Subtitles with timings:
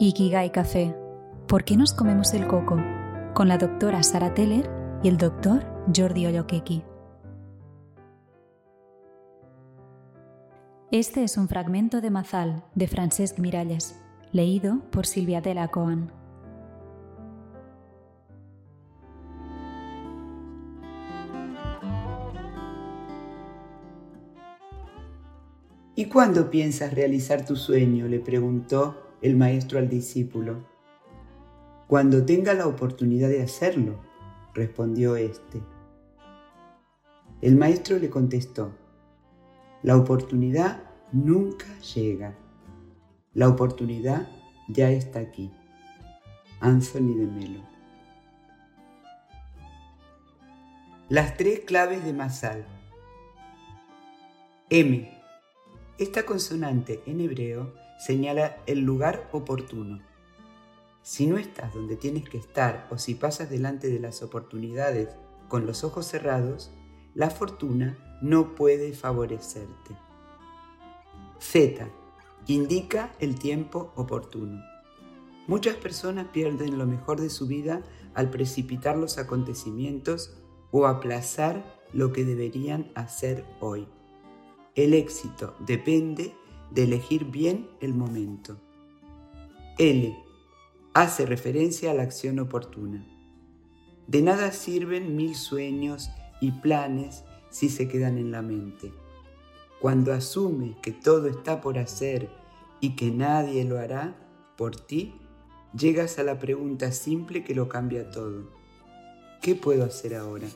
[0.00, 0.92] Ikigai Café.
[1.46, 2.76] ¿Por qué nos comemos el coco?
[3.32, 4.68] Con la doctora Sara Teller
[5.04, 5.64] y el doctor
[5.94, 6.82] Jordi Olokeki.
[10.90, 13.96] Este es un fragmento de Mazal de Francesc Miralles,
[14.32, 16.10] leído por Silvia Della Coan.
[25.94, 28.08] ¿Y cuándo piensas realizar tu sueño?
[28.08, 30.66] le preguntó el maestro al discípulo.
[31.86, 33.98] Cuando tenga la oportunidad de hacerlo,
[34.52, 35.62] respondió éste.
[37.40, 38.72] El maestro le contestó,
[39.82, 42.36] la oportunidad nunca llega.
[43.32, 44.28] La oportunidad
[44.68, 45.50] ya está aquí.
[46.60, 47.60] Anthony de Melo.
[51.08, 52.66] Las tres claves de Masal.
[54.68, 55.10] M
[55.96, 60.02] esta consonante en hebreo señala el lugar oportuno.
[61.00, 65.08] Si no estás donde tienes que estar o si pasas delante de las oportunidades
[65.48, 66.70] con los ojos cerrados,
[67.14, 69.96] la fortuna no puede favorecerte.
[71.38, 71.88] Z.
[72.46, 74.62] Indica el tiempo oportuno.
[75.46, 82.12] Muchas personas pierden lo mejor de su vida al precipitar los acontecimientos o aplazar lo
[82.12, 83.88] que deberían hacer hoy.
[84.74, 86.34] El éxito depende
[86.74, 88.58] de elegir bien el momento.
[89.78, 90.16] L.
[90.92, 93.06] Hace referencia a la acción oportuna.
[94.08, 98.92] De nada sirven mil sueños y planes si se quedan en la mente.
[99.80, 102.28] Cuando asumes que todo está por hacer
[102.80, 104.16] y que nadie lo hará
[104.56, 105.14] por ti,
[105.76, 108.50] llegas a la pregunta simple que lo cambia todo.
[109.40, 110.48] ¿Qué puedo hacer ahora?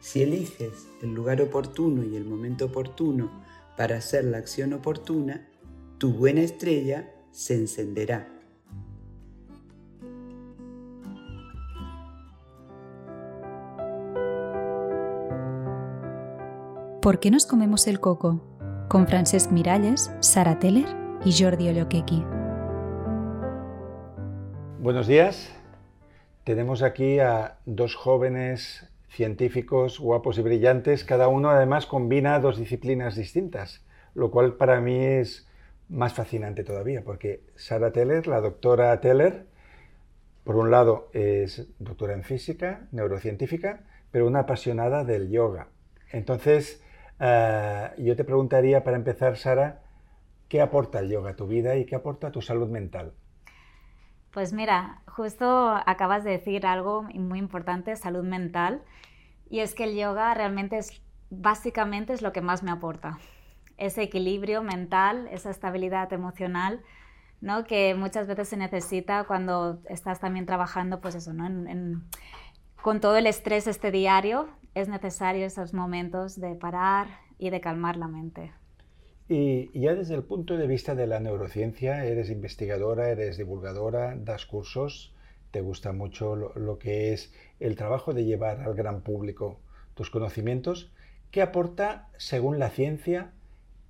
[0.00, 3.30] Si eliges el lugar oportuno y el momento oportuno
[3.80, 5.48] para hacer la acción oportuna,
[5.96, 8.28] tu buena estrella se encenderá.
[17.00, 18.42] ¿Por qué nos comemos el coco?
[18.90, 22.22] Con Francesc Miralles, Sara Teller y Jordi Olokeki.
[24.78, 25.48] Buenos días.
[26.44, 33.16] Tenemos aquí a dos jóvenes científicos guapos y brillantes, cada uno además combina dos disciplinas
[33.16, 33.84] distintas,
[34.14, 35.48] lo cual para mí es
[35.88, 39.46] más fascinante todavía, porque Sara Teller, la doctora Teller,
[40.44, 45.68] por un lado es doctora en física, neurocientífica, pero una apasionada del yoga.
[46.12, 46.82] Entonces,
[47.18, 49.82] eh, yo te preguntaría para empezar, Sara,
[50.48, 53.12] ¿qué aporta el yoga a tu vida y qué aporta a tu salud mental?
[54.32, 58.82] Pues mira, justo acabas de decir algo muy importante, salud mental,
[59.48, 63.18] y es que el yoga realmente es, básicamente es lo que más me aporta.
[63.76, 66.80] Ese equilibrio mental, esa estabilidad emocional,
[67.40, 67.64] ¿no?
[67.64, 71.48] que muchas veces se necesita cuando estás también trabajando, pues eso, ¿no?
[72.80, 77.08] con todo el estrés este diario, es necesario esos momentos de parar
[77.38, 78.52] y de calmar la mente.
[79.32, 84.44] Y ya desde el punto de vista de la neurociencia, eres investigadora, eres divulgadora, das
[84.44, 85.14] cursos,
[85.52, 89.60] te gusta mucho lo, que es el trabajo de llevar al gran público
[89.94, 90.92] tus conocimientos.
[91.30, 93.30] ¿Qué aporta, según la ciencia,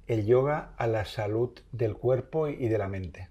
[0.09, 3.31] el yoga a la salud del cuerpo y de la mente?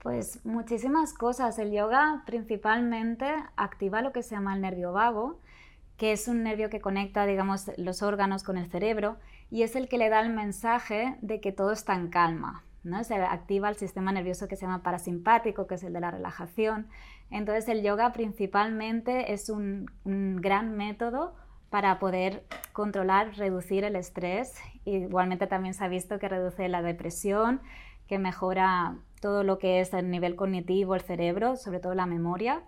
[0.00, 1.58] Pues muchísimas cosas.
[1.58, 5.40] El yoga principalmente activa lo que se llama el nervio vago,
[5.96, 9.16] que es un nervio que conecta, digamos, los órganos con el cerebro
[9.50, 12.64] y es el que le da el mensaje de que todo está en calma.
[12.84, 13.04] ¿no?
[13.04, 16.88] Se activa el sistema nervioso que se llama parasimpático, que es el de la relajación.
[17.30, 21.34] Entonces el yoga principalmente es un, gran método
[21.70, 24.54] para poder controlar, reducir el estrés.
[24.84, 27.60] Igualmente también se ha visto que reduce la depresión,
[28.06, 32.62] que mejora todo lo que es el nivel cognitivo, el cerebro, sobre todo la memoria.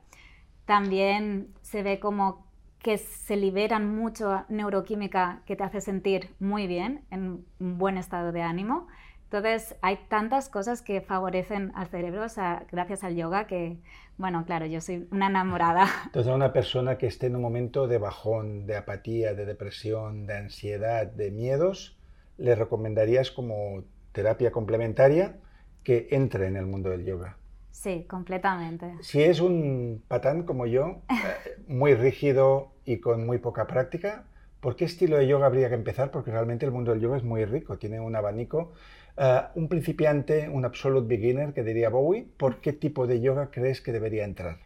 [0.66, 2.49] También se ve como
[2.82, 8.32] que se liberan mucho neuroquímica que te hace sentir muy bien, en un buen estado
[8.32, 8.88] de ánimo.
[9.24, 12.26] Entonces, hay tantas cosas que favorecen al cerebro
[12.72, 13.78] gracias al yoga que,
[14.18, 15.86] bueno, claro, yo soy una enamorada.
[16.06, 20.36] Entonces, una persona que esté en un momento de bajón, de apatía, de depresión, de
[20.36, 21.96] ansiedad, de miedos,
[22.38, 25.36] le recomendarías como terapia complementaria
[25.84, 27.36] que entre en el mundo del yoga.
[27.70, 28.94] Sí, completamente.
[29.00, 34.24] Si es un patán como yo, eh, muy rígido y con muy poca práctica,
[34.60, 36.10] ¿por qué estilo de yoga habría que empezar?
[36.10, 38.72] Porque realmente el mundo del yoga es muy rico, tiene un abanico.
[39.16, 43.80] Eh, un principiante, un absolute beginner, que diría Bowie, ¿por qué tipo de yoga crees
[43.80, 44.58] que debería entrar?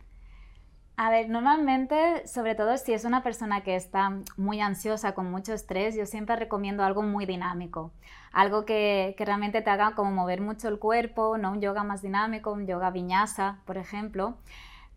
[0.96, 5.52] A ver, normalmente, sobre todo si es una persona que está muy ansiosa, con mucho
[5.52, 7.90] estrés, yo siempre recomiendo algo muy dinámico,
[8.32, 12.00] algo que, que realmente te haga como mover mucho el cuerpo, no un yoga más
[12.00, 14.36] dinámico, un yoga viñasa, por ejemplo,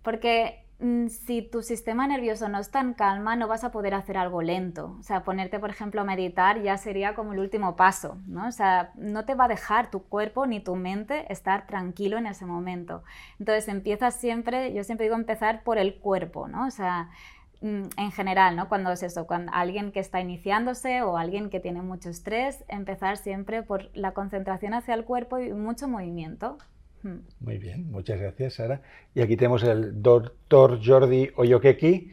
[0.03, 4.43] porque si tu sistema nervioso no está en calma, no vas a poder hacer algo
[4.43, 4.95] lento.
[4.99, 8.47] O sea, ponerte, por ejemplo, a meditar ya sería como el último paso, ¿no?
[8.47, 12.27] O sea, no te va a dejar tu cuerpo ni tu mente estar tranquilo en
[12.27, 13.03] ese momento.
[13.39, 16.67] Entonces, empieza siempre, yo siempre digo empezar por el cuerpo, ¿no?
[16.67, 17.09] O sea,
[17.61, 18.69] mm, en general, ¿no?
[18.69, 23.17] Cuando es eso, cuando alguien que está iniciándose o alguien que tiene mucho estrés, empezar
[23.17, 26.59] siempre por la concentración hacia el cuerpo y mucho movimiento.
[27.39, 28.81] Muy bien, muchas gracias, Sara.
[29.13, 32.11] Y aquí tenemos el doctor Jordi Oyokeki,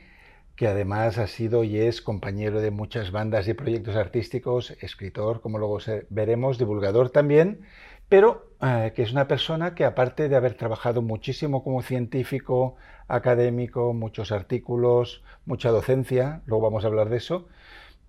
[0.56, 5.58] que además ha sido y es compañero de muchas bandas y proyectos artísticos, escritor, como
[5.58, 5.78] luego
[6.10, 7.60] veremos, divulgador también,
[8.08, 12.76] pero eh, que es una persona que aparte de haber trabajado muchísimo como científico,
[13.08, 17.48] académico, muchos artículos, mucha docencia, luego vamos a hablar de eso,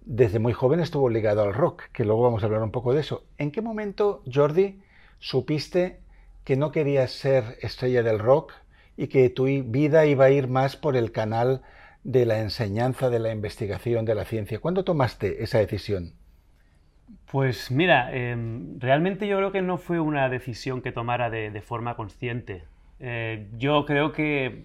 [0.01, 3.01] desde muy joven estuvo ligado al rock, que luego vamos a hablar un poco de
[3.01, 3.23] eso.
[3.39, 4.81] ¿En qué momento, Jordi,
[5.17, 6.05] supiste
[6.45, 8.53] que no querías ser estrella del rock
[8.95, 11.62] y que tu vida iba a ir más por el canal
[12.03, 14.59] de la enseñanza, de la investigación, de la ciencia.
[14.59, 16.13] ¿Cuándo tomaste esa decisión?
[17.30, 21.95] Pues mira, em, realmente yo creo que no fue una decisión que tomara de forma
[21.95, 22.63] consciente.
[23.00, 24.63] Eh, yo creo que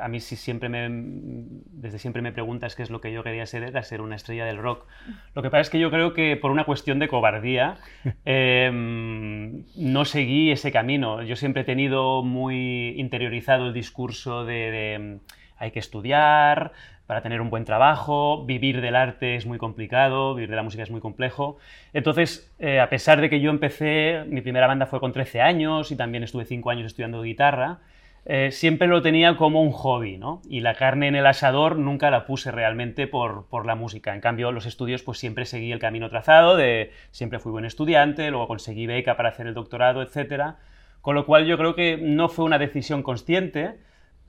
[0.00, 3.46] a mí si siempre me, desde siempre me preguntas qué es lo que yo quería
[3.46, 4.86] ser, era ser una estrella del rock.
[5.34, 7.78] Lo que pasa es que yo creo que por una cuestión de cobardía
[8.24, 11.22] em, no seguí ese camino.
[11.22, 15.20] Yo siempre he tenido muy interiorizado el discurso de
[15.60, 16.72] hay que estudiar,
[17.10, 20.84] para tener un buen trabajo, vivir del arte es muy complicado, vivir de la música
[20.84, 21.58] es muy complejo.
[21.92, 25.90] Entonces, eh, a pesar de que yo empecé, mi primera banda fue con 13 años
[25.90, 27.80] y también estuve 5 años estudiando guitarra,
[28.26, 30.40] eh, siempre lo tenía como un hobby, ¿no?
[30.48, 34.14] Y la carne en el asador nunca la puse realmente por, por, la música.
[34.14, 38.30] En cambio, los estudios, pues siempre seguí el camino trazado de siempre fui buen estudiante,
[38.30, 40.54] luego conseguí beca para hacer el doctorado, etc.
[41.00, 43.80] Con lo cual yo creo que no fue una decisión consciente,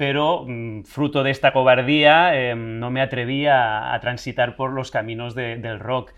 [0.01, 5.35] pero mm, fruto de esta cobardía em, no me atreví a, transitar por los caminos
[5.35, 6.13] del rock.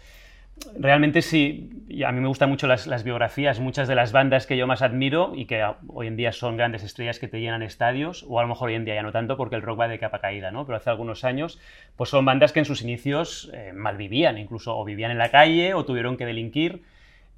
[0.79, 1.69] Realmente sí,
[2.07, 5.33] a mí me gustan mucho las, biografías, muchas de las bandas que yo más admiro
[5.35, 8.47] y que hoy en día son grandes estrellas que te llenan estadios, o a lo
[8.47, 10.65] mejor hoy en día ya no tanto porque el rock va de capa caída, ¿no?
[10.65, 11.59] pero hace algunos años
[11.97, 15.73] pues son bandas que en sus inicios eh, malvivían, incluso o vivían en la calle
[15.73, 16.83] o tuvieron que delinquir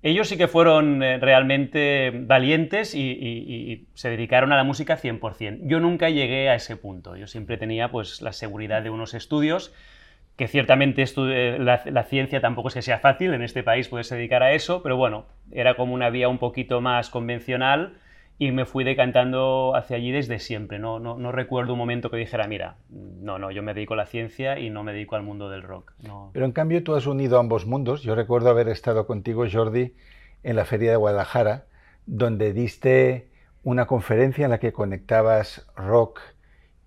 [0.01, 5.61] ellos sí que fueron eh, realmente valientes y, se dedicaron a la música 100%.
[5.63, 7.15] Yo nunca llegué a ese punto.
[7.15, 9.73] Yo siempre tenía pues, la seguridad de unos estudios,
[10.35, 14.09] que ciertamente eh, la, la, ciencia tampoco es que sea fácil, en este país puedes
[14.09, 17.93] dedicar a eso, pero bueno, era como una vía un poquito más convencional
[18.37, 20.77] y me fui decantando hacia allí desde siempre.
[20.77, 23.97] No, no, no, recuerdo un momento que dijera, mira, no, no, yo me dedico a
[23.97, 25.93] la ciencia y no me dedico al mundo del rock.
[26.33, 28.03] Pero en cambio tú has unido ambos mundos.
[28.03, 29.93] Yo recuerdo haber estado contigo, Jordi,
[30.43, 31.65] en la Feria de Guadalajara,
[32.05, 33.29] donde diste
[33.63, 36.19] una conferencia en la que conectabas rock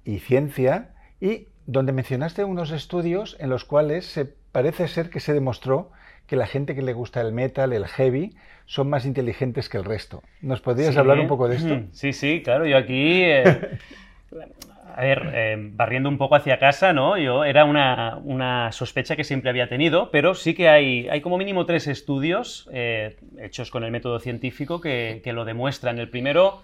[0.04, 5.32] y ciencia y donde mencionaste unos estudios en los cuales se, parece ser que se
[5.32, 5.90] demostró
[6.28, 8.34] que la gente que le gusta el metal, el heavy,
[8.66, 10.22] son más inteligentes que el resto.
[10.42, 11.80] ¿Nos podrías hablar un poco de esto?
[11.92, 12.66] Sí, sí, claro.
[12.66, 13.78] Yo aquí, eh,
[14.94, 17.16] a ver, eh, barriendo un poco hacia casa, ¿no?
[17.16, 21.64] Yo era una, sospecha que siempre había tenido, pero sí que hay, hay como mínimo
[21.64, 25.98] tres estudios eh, hechos con el método científico que, lo demuestran.
[25.98, 26.62] El primero...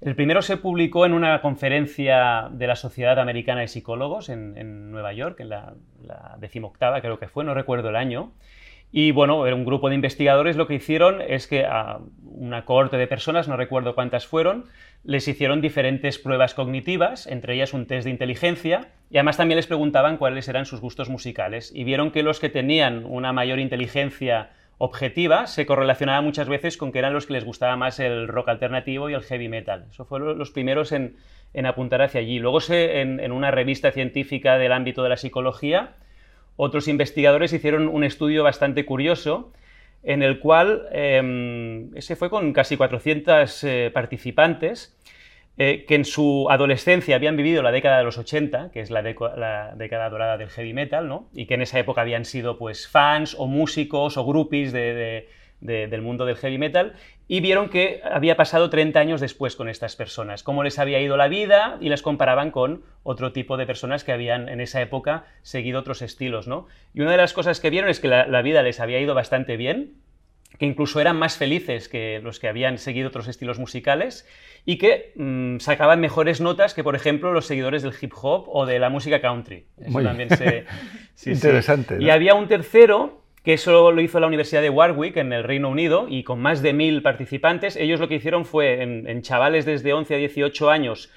[0.00, 5.14] El primero se publicó en una conferencia de la Sociedad Americana de Psicólogos en, Nueva
[5.14, 8.32] York, en la, la decimoctava creo que fue, no recuerdo el año,
[8.96, 12.96] y bueno, era un grupo de investigadores lo que hicieron es que a una cohorte
[12.96, 14.66] de personas, no recuerdo cuántas fueron,
[15.02, 19.66] les hicieron diferentes pruebas cognitivas, entre ellas un test de inteligencia, y además también les
[19.66, 21.72] preguntaban cuáles eran sus gustos musicales.
[21.74, 26.92] Y vieron que los que tenían una mayor inteligencia objetiva se correlacionaba muchas veces con
[26.92, 29.86] que eran los que les gustaba más el rock alternativo y el heavy metal.
[29.90, 31.16] Eso fueron los primeros en,
[31.66, 32.38] apuntar hacia allí.
[32.38, 35.96] Luego en una revista científica del ámbito de la psicología,
[36.56, 39.52] otros investigadores hicieron un estudio bastante curioso
[40.02, 44.96] en el cual, em, ese fue con casi 400 eh, participantes,
[45.56, 49.02] eh, que en su adolescencia habían vivido la década de los 80, que es la,
[49.02, 51.28] década dorada del heavy metal, ¿no?
[51.32, 55.28] y que en esa época habían sido pues, fans o músicos o groupies de
[55.64, 56.92] del mundo del heavy metal
[57.26, 61.16] y vieron que había pasado 30 años después con estas personas, cómo les había ido
[61.16, 65.24] la vida y las comparaban con otro tipo de personas que habían en esa época
[65.42, 66.46] seguido otros estilos.
[66.46, 66.66] ¿no?
[66.92, 69.56] Y una de las cosas que vieron es que la, vida les había ido bastante
[69.56, 69.94] bien,
[70.58, 74.28] que incluso eran más felices que los que habían seguido otros estilos musicales
[74.66, 78.66] y que mm, sacaban mejores notas que, por ejemplo, los seguidores del hip hop o
[78.66, 79.64] de la música country.
[79.78, 80.66] Eso también se...
[81.26, 81.96] Interesante.
[82.00, 85.68] Y había un tercero que eso lo hizo la Universidad de Warwick en el Reino
[85.68, 87.76] Unido y con más de mil participantes.
[87.76, 91.12] Ellos lo que hicieron fue en, chavales desde 11 a 18 años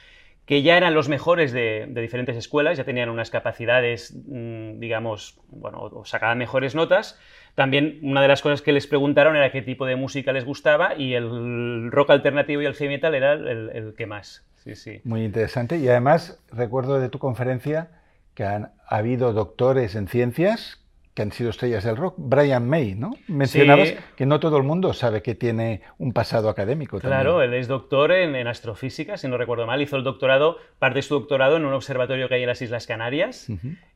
[0.45, 5.79] que ya eran los mejores de, diferentes escuelas, ya tenían unas capacidades, mm, digamos, bueno,
[5.81, 7.19] o sacaban mejores notas.
[7.55, 10.95] También una de las cosas que les preguntaron era qué tipo de música les gustaba
[10.95, 14.45] y el rock alternativo y el heavy metal era el, el que más.
[14.63, 15.01] Sí, sí.
[15.05, 15.77] Muy interesante.
[15.77, 17.89] Y además recuerdo de tu conferencia
[18.33, 20.86] que han habido doctores en ciencias
[21.17, 22.13] que han sido estrellas del rock.
[22.17, 23.09] Brian May, ¿no?
[23.27, 26.99] Mencionabas que no todo el mundo sabe que tiene un pasado académico.
[26.99, 29.81] Claro, él es doctor en, astrofísica, si no recuerdo mal.
[29.81, 32.85] Hizo el doctorado, parte de su doctorado en un observatorio que hay en las Islas
[32.85, 33.47] Canarias.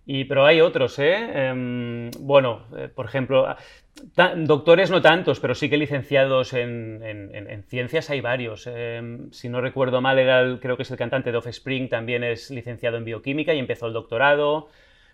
[0.08, 1.50] y, pero hay otros, ¿eh?
[1.50, 3.56] Em, bueno, eh, por ejemplo,
[4.38, 8.66] doctores no tantos, pero sí que licenciados en, ciencias hay varios.
[8.66, 12.50] Em, si no recuerdo mal, era creo que es el cantante de Offspring, también es
[12.50, 14.70] licenciado en bioquímica y empezó el doctorado.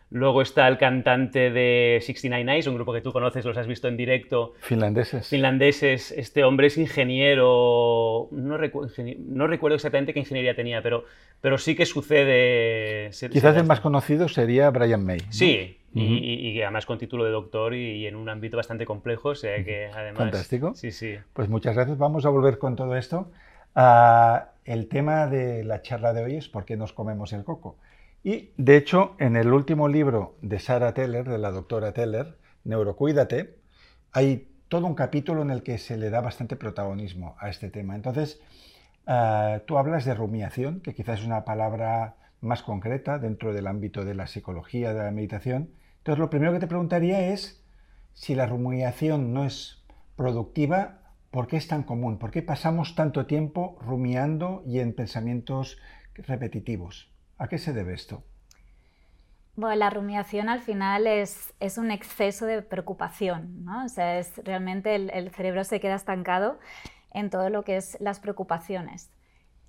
[0.10, 3.90] Luego está el cantante de 69 Eyes, un grupo que tú conoces, los has visto
[3.90, 4.54] en directo.
[4.62, 5.28] Finlandeses.
[5.28, 6.14] Finlandeses.
[6.14, 8.30] Este hombre es ingeniero.
[8.32, 11.04] No, recuerdo exactamente qué ingeniería tenía, pero,
[11.42, 13.10] pero sí que sucede.
[13.30, 15.20] Quizás el más conocido sería Brian May.
[15.30, 19.30] Sí, y, además con título de doctor y, en un ámbito bastante complejo.
[19.30, 20.20] O sea que además.
[20.20, 20.74] Fantástico.
[20.74, 21.16] Sí, sí.
[21.34, 21.98] Pues muchas gracias.
[21.98, 23.30] Vamos a volver con todo esto.
[23.76, 27.78] Ah, el tema de la charla de hoy es por qué nos comemos el coco.
[28.28, 33.56] Y, de hecho, en el último libro de Sarah Teller, de la doctora Teller, Neurocuídate,
[34.12, 37.96] hay todo un capítulo en el que se le da bastante protagonismo a este tema.
[37.96, 38.42] Entonces,
[39.06, 44.04] ah, tú hablas de rumiación, que quizás es una palabra más concreta dentro del ámbito
[44.04, 45.70] de la psicología, de la meditación.
[46.00, 47.64] Entonces, lo primero que te preguntaría es
[48.12, 49.86] si la rumiación no es
[50.18, 51.00] productiva,
[51.32, 52.20] ¿por qué es tan común?
[52.20, 55.78] ¿Por qué pasamos tanto tiempo rumiando y en pensamientos
[56.14, 57.10] repetitivos?
[57.38, 58.24] ¿A qué se debe esto?
[59.56, 63.86] Bueno, la rumiación al final es, es un exceso de preocupación, ¿no?
[63.86, 66.60] O sea, es realmente el, cerebro se queda estancado
[67.12, 69.10] en todo lo que es las preocupaciones.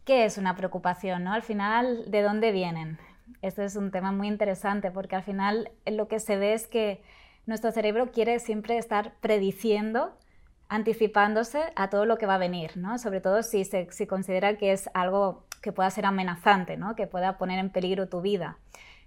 [0.05, 1.25] ¿Qué es una preocupación?
[1.25, 1.33] ¿no?
[1.33, 2.99] Al final, ¿de dónde vienen?
[3.41, 7.03] Esto es un tema muy interesante porque al final lo que se ve es que
[7.47, 10.15] nuestro cerebro quiere siempre estar prediciendo,
[10.69, 12.99] anticipándose a todo lo que va a venir, ¿no?
[12.99, 16.95] sobre todo si se si considera que es algo que pueda ser amenazante, ¿no?
[16.97, 18.59] que pueda poner en peligro tu vida.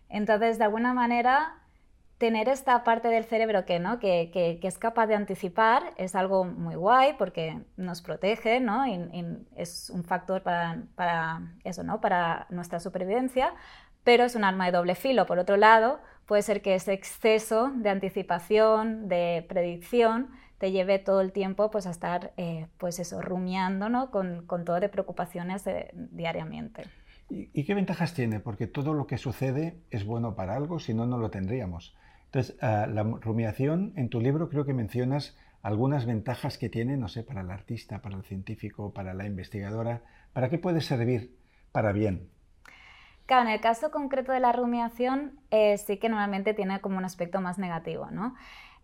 [0.10, 1.62] Entonces, de alguna manera,
[2.18, 3.98] tener esta parte del cerebro que, ¿no?
[3.98, 8.86] que, que, es capaz de anticipar es algo muy guay porque nos protege ¿no?
[8.86, 12.00] y, es un factor para, para, eso, ¿no?
[12.00, 13.54] para nuestra supervivencia,
[14.04, 15.26] pero es un arma de doble filo.
[15.26, 20.30] Por otro lado, puede ser que ese exceso de anticipación, de predicción,
[20.62, 24.12] te lleve todo el tiempo pues, a estar eh, pues eso, rumiando ¿no?
[24.12, 26.84] con, con todo de preocupaciones eh, diariamente.
[27.30, 28.40] ¿Y, qué ventajas tiene?
[28.40, 31.96] Porque todo lo que sucede es bueno para algo, si no, no lo tendríamos.
[32.26, 37.08] Entonces, ah, la rumiación, en tu libro creo que mencionas algunas ventajas que tiene, no
[37.08, 40.04] sé, para el artista, para el científico, para la investigadora.
[40.32, 41.36] ¿Para qué puede servir?
[41.72, 42.30] Para bien.
[43.26, 47.06] Claro, en el caso concreto de la rumiación, eh, sí que normalmente tiene como un
[47.06, 48.36] aspecto más negativo, ¿no?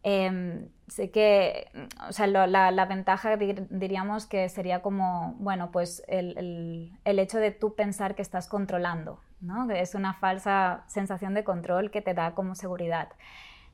[0.10, 1.70] Em, sé que,
[2.08, 8.16] o sea, la, ventaja diríamos que sería como, bueno, pues el, hecho de tú pensar
[8.16, 9.70] que estás controlando, ¿no?
[9.70, 13.10] Es una falsa sensación de control que te da como seguridad.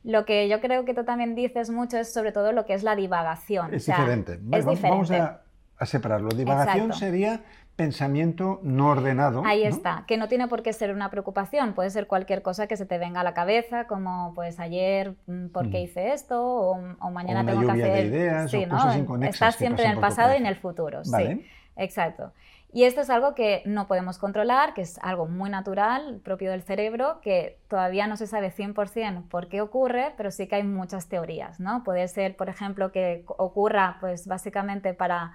[0.04, 2.82] Lo que yo creo que tú también dices mucho es sobre todo lo que es
[2.82, 3.72] la divagación.
[3.72, 4.40] Es diferente.
[4.52, 4.90] Es diferente.
[4.90, 6.30] Vamos a, separarlo.
[6.30, 7.44] Divagación sería
[7.76, 9.44] pensamiento no ordenado.
[9.46, 12.78] Ahí está, que no tiene por qué ser una preocupación, puede ser cualquier cosa que
[12.78, 15.84] se te venga a la cabeza, como pues ayer, mm, ¿por qué mm.
[15.84, 16.44] hice esto?
[16.44, 17.94] O, mañana tengo que hacer...
[17.94, 19.24] De ideas, sí, ¿no?
[19.24, 22.32] Estás siempre en el pasado y en el futuro, sí, exacto.
[22.76, 26.64] Y esto es algo que no podemos controlar, que es algo muy natural, propio del
[26.64, 31.08] cerebro, que todavía no se sabe 100% por qué ocurre, pero sí que hay muchas
[31.08, 31.84] teorías, ¿no?
[31.84, 35.34] Puede ser, por ejemplo, que ocurra pues básicamente para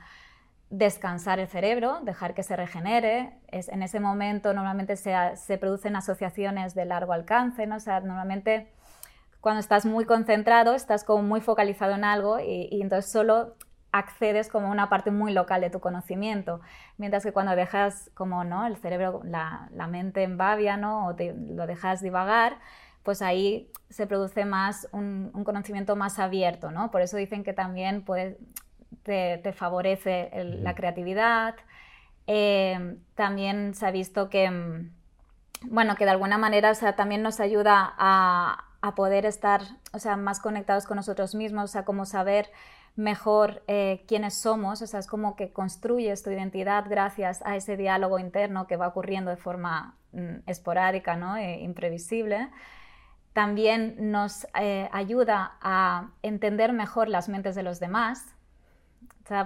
[0.70, 3.38] descansar el cerebro, dejar que se regenere.
[3.48, 7.76] Es, en ese momento normalmente se, se, producen asociaciones de largo alcance, ¿no?
[7.76, 8.70] o sea, normalmente
[9.40, 13.54] cuando estás muy concentrado, estás como muy focalizado en algo y, entonces solo
[13.92, 16.60] accedes como una parte muy local de tu conocimiento,
[16.98, 18.66] mientras que cuando dejas como ¿no?
[18.66, 21.06] el cerebro, la, la mente en babia, ¿no?
[21.08, 22.58] o lo dejas divagar,
[23.02, 26.90] pues ahí se produce más un, un, conocimiento más abierto, ¿no?
[26.90, 28.37] Por eso dicen que también puede,
[29.02, 31.54] te, favorece la creatividad.
[32.26, 34.90] Eh, también se ha visto que, mm,
[35.71, 38.64] bueno, que de alguna manera también nos ayuda a,
[38.97, 39.61] poder estar
[39.92, 42.50] o sea, más conectados con nosotros mismos, a como saber
[42.97, 47.76] mejor eh, quiénes somos, o sea, es como que construyes tu identidad gracias a ese
[47.76, 51.37] diálogo interno que va ocurriendo de forma mm, esporádica, ¿no?
[51.37, 52.49] E imprevisible.
[53.35, 58.35] También nos eh, ayuda a entender mejor las mentes de los demás,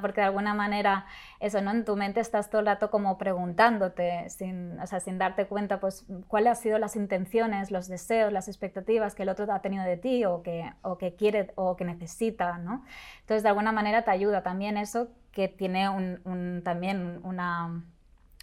[0.00, 1.06] porque de alguna manera
[1.40, 1.70] eso, ¿no?
[1.70, 5.80] En tu mente estás todo el rato como preguntándote, sin, o sea, sin darte cuenta,
[5.80, 9.84] pues, cuáles han sido las intenciones, los deseos, las expectativas que el otro ha tenido
[9.84, 12.84] de ti o que, o que quiere o que necesita, ¿no?
[13.20, 17.82] Entonces, de alguna manera te ayuda también eso que tiene un, también una,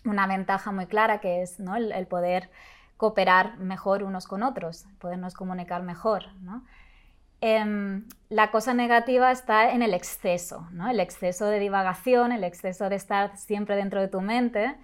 [0.05, 1.75] una, ventaja muy clara, que es, ¿no?
[1.75, 2.50] el, el poder
[2.98, 6.65] cooperar mejor unos con otros, podernos comunicar mejor, ¿no?
[7.41, 10.89] Em, la cosa negativa está en el exceso, ¿no?
[10.89, 14.75] el exceso de divagación, el exceso de estar siempre dentro de tu mente,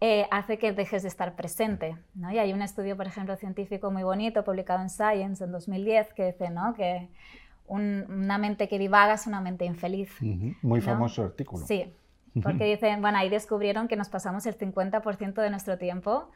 [0.00, 1.96] eh, hace que dejes de estar presente.
[2.14, 2.30] ¿no?
[2.30, 6.26] Y hay un estudio, por ejemplo, científico muy bonito publicado en Science en 2010 que
[6.26, 6.74] dice ¿no?
[6.74, 7.08] que
[7.66, 10.10] una mente que divaga es una mente infeliz.
[10.60, 11.66] Muy famoso artículo.
[11.66, 11.90] Sí,
[12.42, 16.28] porque dicen, bueno, ahí descubrieron que nos pasamos el 50% de nuestro tiempo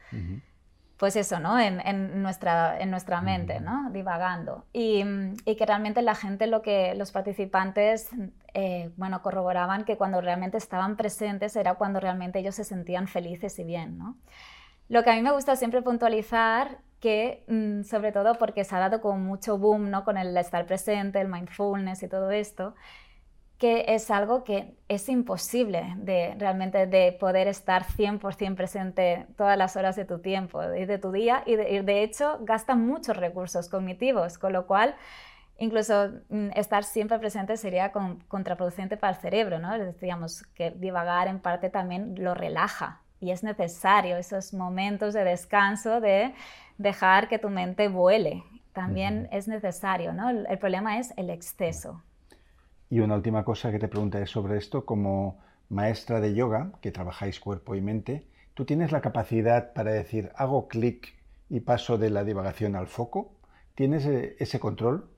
[0.98, 1.58] pues eso, ¿no?
[1.60, 3.88] En, nuestra, en nuestra mente, ¿no?
[3.90, 4.64] Divagando.
[4.72, 5.04] Y,
[5.44, 8.10] que realmente la gente, lo que los participantes,
[8.52, 13.56] eh, bueno, corroboraban que cuando realmente estaban presentes era cuando realmente ellos se sentían felices
[13.60, 14.16] y bien, ¿no?
[14.88, 18.80] Lo que a mí me gusta siempre puntualizar que, mm, sobre todo porque se ha
[18.80, 20.04] dado con mucho boom, ¿no?
[20.04, 22.74] Con el estar presente, el mindfulness y todo esto,
[23.58, 29.76] que es algo que es imposible de realmente de poder estar 100% presente todas las
[29.76, 34.38] horas de tu tiempo y de tu día y de, hecho gasta muchos recursos cognitivos,
[34.38, 34.94] con lo cual
[35.58, 37.90] incluso mm, estar siempre presente sería
[38.28, 39.76] contraproducente para el cerebro, ¿no?
[39.76, 46.00] Decíamos que divagar en parte también lo relaja y es necesario esos momentos de descanso
[46.00, 46.32] de
[46.78, 48.44] dejar que tu mente vuele.
[48.72, 50.30] También es necesario, ¿no?
[50.30, 52.04] el problema es el exceso.
[52.90, 57.40] Y una última cosa que te preguntaré sobre esto, como maestra de yoga, que trabajáis
[57.40, 61.14] cuerpo y mente, ¿tú tienes la capacidad para decir, hago clic
[61.50, 63.32] y paso de la divagación al foco?
[63.74, 65.08] ¿Tienes eh, ese control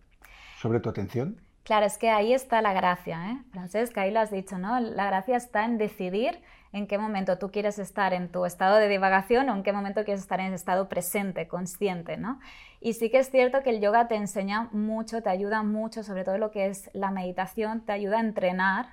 [0.58, 1.40] sobre tu atención?
[1.62, 3.38] Claro, es que ahí está la gracia, ¿eh?
[3.52, 4.80] Francesca, ahí lo has dicho, ¿no?
[4.80, 6.40] La gracia está en decidir
[6.72, 10.04] en qué momento tú quieres estar en tu estado de divagación o en qué momento
[10.04, 12.38] quieres estar en estado presente, consciente, ¿no?
[12.80, 16.24] Y sí que es cierto que el yoga te enseña mucho, te ayuda mucho, sobre
[16.24, 18.86] todo lo que es la meditación, te ayuda a entrenar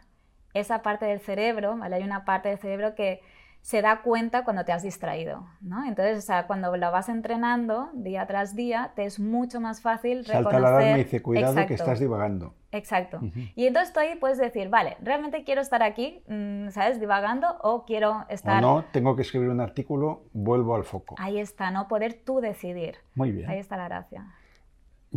[0.54, 1.98] esa parte del cerebro, ¿vale?
[1.98, 3.22] Hay una parte del cerebro que
[3.62, 5.86] se da cuenta cuando te has distraído, ¿no?
[5.86, 10.26] Entonces, o sea, cuando lo vas entrenando día tras día, te es mucho más fácil
[10.26, 10.44] reconocer...
[10.44, 12.56] Salta la alarma y dice, cuidado que estás divagando.
[12.72, 13.20] Exacto.
[13.56, 17.00] Y entonces tú ahí puedes decir, vale, ¿realmente quiero estar aquí, mm, ¿sabes?
[17.00, 18.64] Divagando o quiero estar...
[18.64, 21.16] O no, tengo que escribir un artículo, vuelvo al foco.
[21.18, 21.88] Ahí está, ¿no?
[21.88, 22.98] Poder tú decidir.
[23.16, 23.50] Muy bien.
[23.50, 24.26] Ahí está la gracia.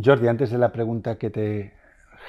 [0.01, 1.73] Jordi, antes de la pregunta que te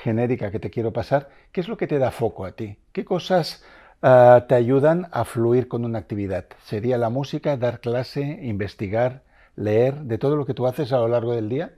[0.02, 2.78] genérica que te quiero pasar, ¿qué es lo que te da foco a ti?
[2.92, 3.64] ¿Qué cosas
[4.04, 6.46] Ah, te ayudan a fluir con una actividad.
[6.64, 9.22] Sería la música, dar clase, investigar,
[9.54, 11.74] leer, de todo lo que tú haces a lo largo del día.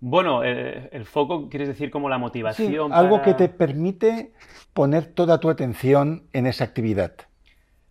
[0.00, 2.92] Bueno, eh, el foco quieres decir como la motivación.
[2.92, 4.32] Algo que te permite
[4.72, 7.12] poner toda tu atención en esa actividad.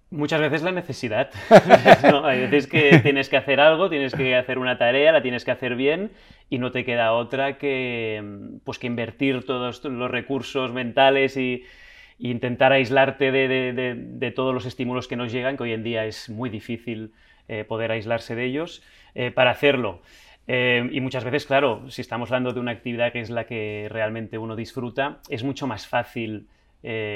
[0.09, 1.31] Muchas veces la necesidad.
[2.23, 5.51] hay veces que tienes que hacer algo, tienes que hacer una tarea, la tienes que
[5.51, 6.11] hacer bien
[6.49, 8.23] y no te queda otra que,
[8.63, 11.65] pues, que invertir todos los recursos mentales y,
[12.19, 16.49] intentar aislarte de, todos los estímulos que nos llegan, que hoy en día es muy
[16.49, 17.11] difícil
[17.47, 18.81] eh, poder aislarse de ellos,
[19.13, 20.01] eh, para hacerlo.
[20.47, 23.87] Eh, y muchas veces, claro, si estamos hablando de una actividad que es la que
[23.89, 26.47] realmente uno disfruta, es mucho más fácil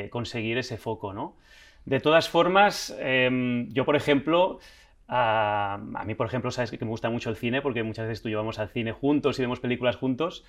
[0.10, 1.38] conseguir ese foco, ¿no?
[1.86, 4.60] De todas formas, em, yo, por ejemplo,
[5.08, 8.22] a, a, mí, por ejemplo, sabes que me gusta mucho el cine, porque muchas veces
[8.22, 10.44] tú llevamos al cine juntos y vemos películas juntos,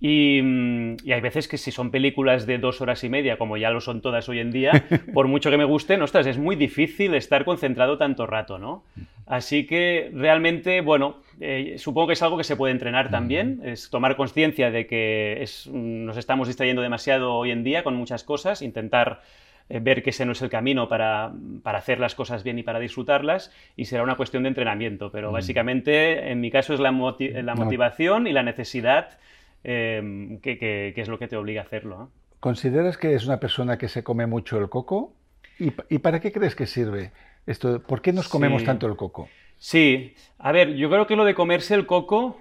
[0.00, 3.70] Mm, y, hay veces que si son películas de dos horas y media, como ya
[3.70, 4.70] lo son todas hoy en día,
[5.14, 8.84] por mucho que me gusten, ostras, es muy difícil estar concentrado tanto rato, ¿no?
[9.26, 13.90] Así que realmente, bueno, eh, supongo que es algo que se puede entrenar también, es
[13.90, 19.20] tomar conciencia de que nos estamos distrayendo demasiado hoy en día con muchas cosas, intentar
[19.68, 21.32] eh, ver que ese no es el camino para,
[21.64, 26.30] hacer las cosas bien y para disfrutarlas, y será una cuestión de entrenamiento, pero básicamente
[26.30, 29.18] en mi caso es la, la motivación y la necesidad
[29.64, 32.10] Em, ¿qué es lo que te obliga a hacerlo.
[32.40, 35.14] ¿Consideras que es una persona que se come mucho el coco?
[35.58, 37.10] ¿Y, para qué crees que sirve
[37.46, 37.82] esto?
[37.82, 39.28] ¿Por qué nos comemos tanto el coco?
[39.58, 42.40] Sí, a ver, yo creo que lo de comerse el coco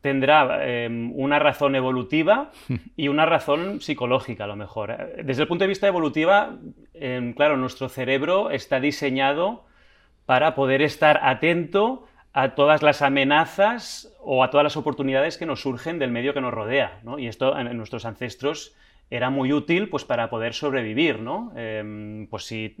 [0.00, 2.50] tendrá em, una razón evolutiva
[2.96, 4.96] y una razón psicológica a lo mejor.
[5.22, 6.58] Desde el punto de vista evolutiva,
[6.94, 9.64] em, claro, nuestro cerebro está diseñado
[10.26, 12.04] para poder estar atento
[12.36, 16.42] a todas las amenazas o a todas las oportunidades que nos surgen del medio que
[16.42, 17.00] nos rodea.
[17.16, 18.76] Y esto en nuestros ancestros
[19.08, 21.54] era muy útil pues, para poder sobrevivir, ¿no?
[21.56, 22.76] Em, pues si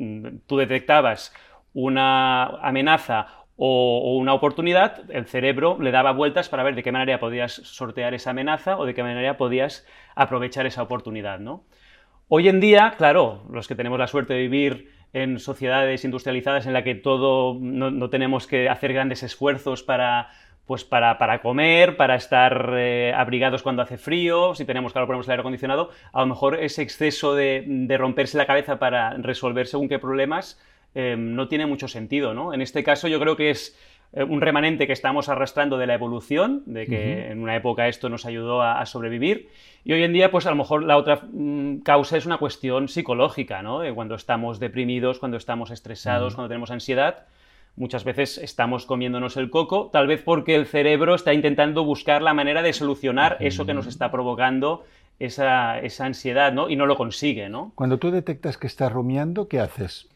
[0.46, 1.32] tú detectabas
[1.72, 7.18] una amenaza o, una oportunidad, el cerebro le daba vueltas para ver de qué manera
[7.18, 11.64] podías sortear esa amenaza o de qué manera podías aprovechar esa oportunidad, ¿no?
[12.28, 16.72] Hoy en día, claro, los que tenemos la suerte de vivir en sociedades industrializadas en
[16.72, 20.30] la que todo no tenemos que hacer grandes esfuerzos para
[20.66, 25.26] pues para, para, comer, para estar eh, abrigados cuando hace frío, si tenemos calor ponemos
[25.26, 29.68] el aire acondicionado, a lo mejor ese exceso de, de romperse la cabeza para resolver
[29.68, 30.60] según qué problemas
[30.94, 32.52] em, no tiene mucho sentido, ¿no?
[32.52, 35.94] En este caso yo creo que es eh, un remanente que estamos arrastrando de la
[35.94, 39.48] evolución, de que en una época esto nos ayudó a, sobrevivir,
[39.84, 42.88] y hoy en día pues a lo mejor la otra mm, causa es una cuestión
[42.88, 43.82] psicológica, ¿no?
[43.94, 47.26] cuando estamos deprimidos, cuando estamos estresados, cuando tenemos ansiedad,
[47.76, 52.32] Muchas veces estamos comiéndonos el coco, tal vez porque el cerebro está intentando buscar la
[52.32, 54.86] manera de solucionar eso que nos está provocando
[55.18, 56.70] esa, esa ansiedad, ¿no?
[56.70, 57.72] Y no lo consigue, ¿no?
[57.74, 60.08] Cuando tú detectas que estás rumiando, ¿qué haces?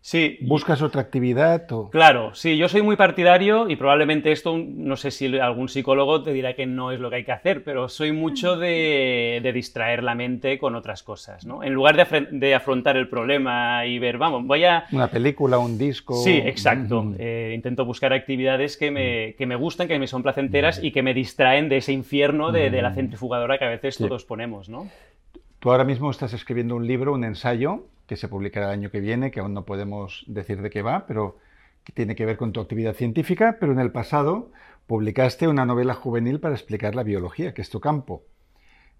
[0.00, 0.38] Sí.
[0.40, 1.70] ¿Buscas otra actividad?
[1.72, 1.90] O...
[1.90, 6.32] Claro, sí, yo soy muy partidario y probablemente esto, no sé si algún psicólogo te
[6.32, 10.14] dirá que no es lo que hay que hacer, pero soy mucho de, distraer la
[10.14, 11.62] mente con otras cosas, ¿no?
[11.62, 11.96] En lugar
[12.30, 14.84] de, afrontar el problema y ver, vamos, voy a...
[14.92, 16.14] Una película, un disco...
[16.14, 17.12] Sí, exacto.
[17.18, 21.02] Eh, intento buscar actividades que me, que me gustan, que me son placenteras y que
[21.02, 24.88] me distraen de ese infierno de, la centrifugadora que a veces todos ponemos, ¿no?
[25.58, 29.00] Tú ahora mismo estás escribiendo un libro, un ensayo, que se publicará el año que
[29.00, 31.38] viene, que aún no podemos decir de qué va, pero
[31.82, 34.52] que tiene que ver con tu actividad científica, pero en el pasado
[34.86, 38.22] publicaste una novela juvenil para explicar la biología, que es tu campo.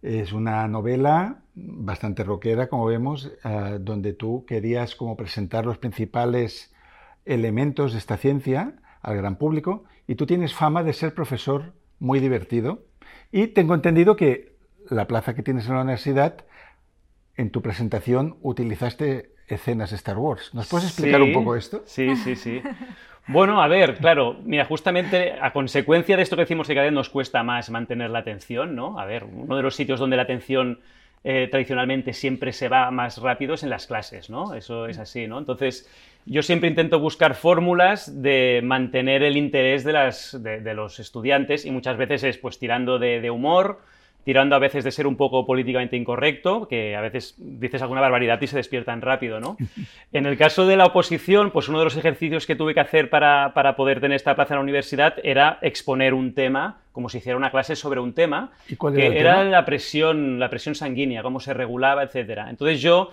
[0.02, 6.74] Es una novela bastante rockera, como vemos, eh, donde tú querías como presentar los principales
[7.24, 12.18] elementos de esta ciencia al gran público y tú tienes fama de ser profesor muy
[12.18, 12.82] divertido
[13.30, 14.56] y tengo entendido que
[14.88, 16.44] la plaza que tienes en la universidad
[17.38, 20.52] en tu presentación utilizaste escenas de Star Wars.
[20.52, 21.82] ¿Nos puedes explicar un poco esto?
[21.86, 22.60] Sí, sí, sí.
[23.30, 26.94] Bueno, a ver, claro, mira, justamente a consecuencia de esto que decimos que cada vez
[26.94, 28.98] nos cuesta más mantener la atención, ¿no?
[28.98, 30.80] A ver, uno de los sitios donde la atención
[31.24, 34.54] eh, tradicionalmente siempre se va más rápido es en las clases, ¿no?
[34.54, 35.38] Eso es así, ¿no?
[35.38, 35.90] Entonces,
[36.24, 41.70] yo siempre intento buscar fórmulas de mantener el interés de, las, de, los estudiantes y
[41.70, 43.80] muchas veces es pues tirando de, de humor,
[44.24, 48.40] tirando a veces de ser un poco políticamente incorrecto, que a veces dices alguna barbaridad
[48.42, 49.56] y se despiertan rápido, ¿no?
[50.12, 53.10] En el caso de la oposición, pues uno de los ejercicios que tuve que hacer
[53.10, 57.18] para, para poder tener esta plaza en la universidad era exponer un tema como si
[57.18, 61.54] hiciera una clase sobre un tema, que era la presión, la presión sanguínea, cómo se
[61.54, 62.50] regulaba, etcétera.
[62.50, 63.12] Entonces yo,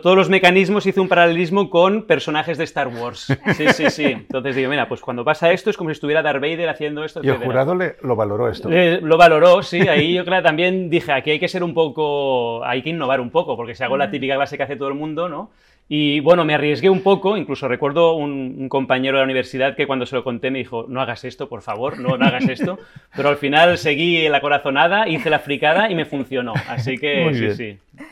[0.00, 3.26] todos los mecanismos hice un paralelismo con personajes de Star Wars.
[3.54, 4.04] Sí, sí, sí.
[4.04, 7.20] Entonces digo, mira, pues cuando pasa esto es como si estuviera Darth Vader haciendo esto.
[7.22, 8.70] Y el jurado le, lo valoró esto.
[8.70, 9.86] lo valoró, sí.
[9.86, 13.28] Ahí yo creo también dije, aquí hay que ser un poco, hay que innovar un
[13.28, 15.50] poco, porque si hago la típica clase que hace todo el mundo, ¿no?
[15.92, 20.06] Y bueno, me arriesgué un poco, incluso recuerdo un, compañero de la universidad que cuando
[20.06, 22.78] se lo conté me dijo, no hagas esto, por favor, no, no hagas esto.
[23.16, 26.52] Pero al final seguí la corazonada, hice la fricada y me funcionó.
[26.68, 28.04] Así que sí, sí.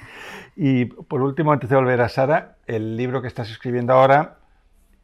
[0.57, 4.39] Y por último, antes de volver a Sara, el libro que estás escribiendo ahora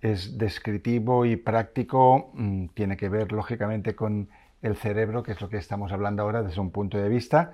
[0.01, 4.31] es descriptivo y práctico, mm, tiene que ver lógicamente con
[4.63, 7.53] el cerebro, que es lo que estamos hablando ahora desde un punto de vista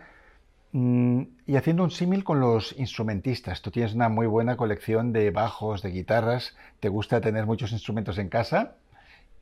[0.72, 5.82] y haciendo un símil con los instrumentistas, tú tienes una muy buena colección de bajos,
[5.82, 8.76] de guitarras, te gusta tener muchos instrumentos en casa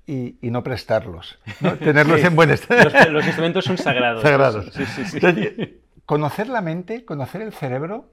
[0.06, 1.38] y, no prestarlos,
[1.80, 3.10] tenerlos en buen estado.
[3.10, 4.22] Los, instrumentos son sagrados.
[4.22, 4.72] Sagrados.
[6.06, 8.10] conocer la mente, conocer el cerebro,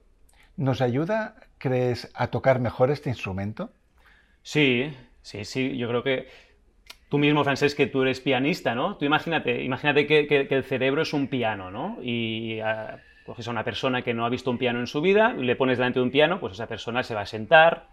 [0.57, 3.71] ¿nos ayuda, crees, a tocar mejor este instrumento?
[4.43, 6.27] Sí, sí, sí, yo creo que
[7.09, 8.97] tú mismo, Francés, que tú eres pianista, ¿no?
[8.97, 11.97] Tú imagínate, imagínate que, el cerebro es un piano, ¿no?
[12.01, 15.35] Y ah, coges a una persona que no ha visto un piano en su vida,
[15.37, 17.87] y le pones delante de un piano, pues esa persona se va a sentar,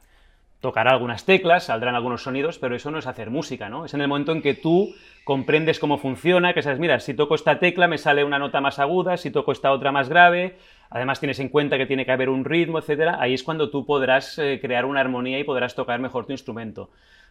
[0.60, 3.84] tocará algunas teclas, saldrán algunos sonidos, pero eso no es hacer música, ¿no?
[3.84, 4.94] Es en el momento en que tú
[5.24, 8.78] comprendes cómo funciona, que sabes, mira, si toco esta tecla me sale una nota más
[8.78, 10.56] aguda, si toco esta otra más grave,
[10.92, 13.86] además tienes en cuenta que tiene que haber un ritmo, etcétera, ahí es cuando tú
[13.86, 16.90] podrás eh, crear una armonía y podrás tocar mejor tu instrumento.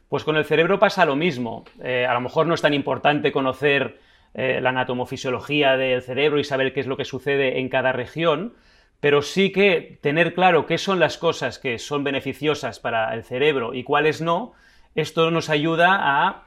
[0.09, 1.63] Pues con el cerebro pasa lo mismo.
[1.83, 3.99] Eh, a lo mejor no es tan importante conocer
[4.33, 8.53] eh, la anatomofisiología del cerebro y saber qué es lo que sucede en cada región,
[8.99, 13.73] pero sí que tener claro qué son las cosas que son beneficiosas para el cerebro
[13.73, 14.53] y cuáles no,
[14.95, 16.43] esto nos ayuda a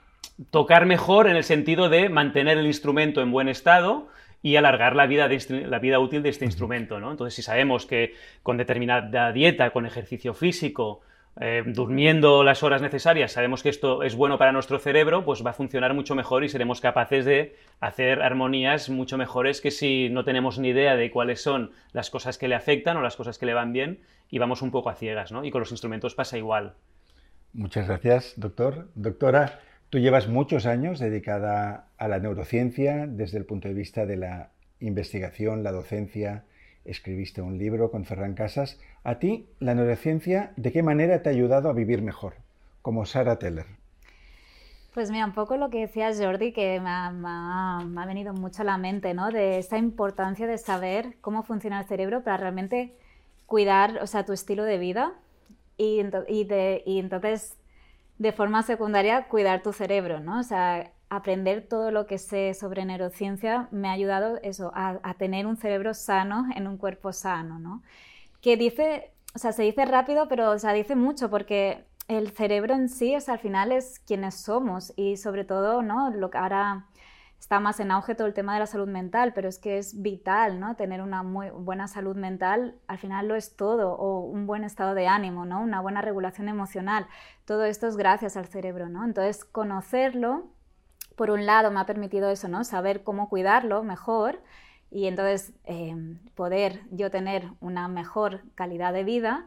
[0.51, 4.09] tocar mejor en el sentido de mantener el instrumento en buen estado
[4.45, 7.01] y alargar la vida, la vida útil de este instrumento.
[7.01, 7.11] ¿no?
[7.11, 11.01] Entonces, si sabemos que con determinada dieta, con ejercicio físico,
[11.41, 15.53] eh, durmiendo las horas necesarias, sabemos que esto es bueno para nuestro cerebro, pues va
[15.53, 20.25] a funcionar mucho mejor y seremos capaces de hacer armonías mucho mejores que si no
[20.25, 23.47] tenemos ni idea de cuáles son las cosas que le afectan o las cosas que
[23.47, 25.43] le van bien y vamos un poco a ciegas, ¿no?
[25.43, 26.75] Y con los instrumentos pasa igual.
[27.55, 28.91] Muchas gracias, doctor.
[28.95, 29.59] Doctora,
[29.95, 34.51] tú llevas muchos años dedicada a la neurociencia desde el punto de vista de la
[34.81, 36.43] investigación, la docencia,
[36.85, 38.81] escribiste un libro con Ferran Casas.
[39.05, 42.35] ¿A ti la neurociencia de qué manera te ha ayudado a vivir mejor,
[42.83, 43.67] como Sara Teller?
[44.95, 48.79] Pues mira, un poco lo que decías Jordi, que me ha, venido mucho a la
[48.79, 49.31] mente, ¿no?
[49.31, 52.97] De esa importancia de saber cómo funciona el cerebro para realmente
[53.47, 55.13] cuidar, o sea, tu estilo de vida
[55.79, 57.57] y entonces,
[58.19, 60.41] de forma secundaria, cuidar tu cerebro, ¿no?
[60.41, 65.47] O sea, aprender todo lo que sé sobre neurociencia me ha ayudado eso, a, tener
[65.47, 67.83] un cerebro sano en un cuerpo sano, ¿no?
[68.41, 72.75] Que dice, o sea, se dice rápido, pero o sea, dice mucho porque el cerebro
[72.75, 76.11] en sí, es al final es quienes somos y sobre todo, ¿no?
[76.11, 76.87] Lo que ahora
[77.45, 80.01] está más en auge todo el tema de la salud mental, pero es que es
[80.01, 80.77] vital, ¿no?
[80.77, 84.95] Tener una muy buena salud mental, al final lo es todo, o un buen estado
[84.95, 85.61] de ánimo, ¿no?
[85.61, 87.07] Una buena regulación emocional.
[87.45, 89.05] Todo esto es gracias al cerebro, ¿no?
[89.05, 90.47] Entonces, conocerlo
[91.17, 92.65] por un lado me ha permitido eso, ¿no?
[92.65, 94.41] Saber cómo cuidarlo mejor
[94.91, 99.45] y entonces em, poder yo tener una mejor calidad de vida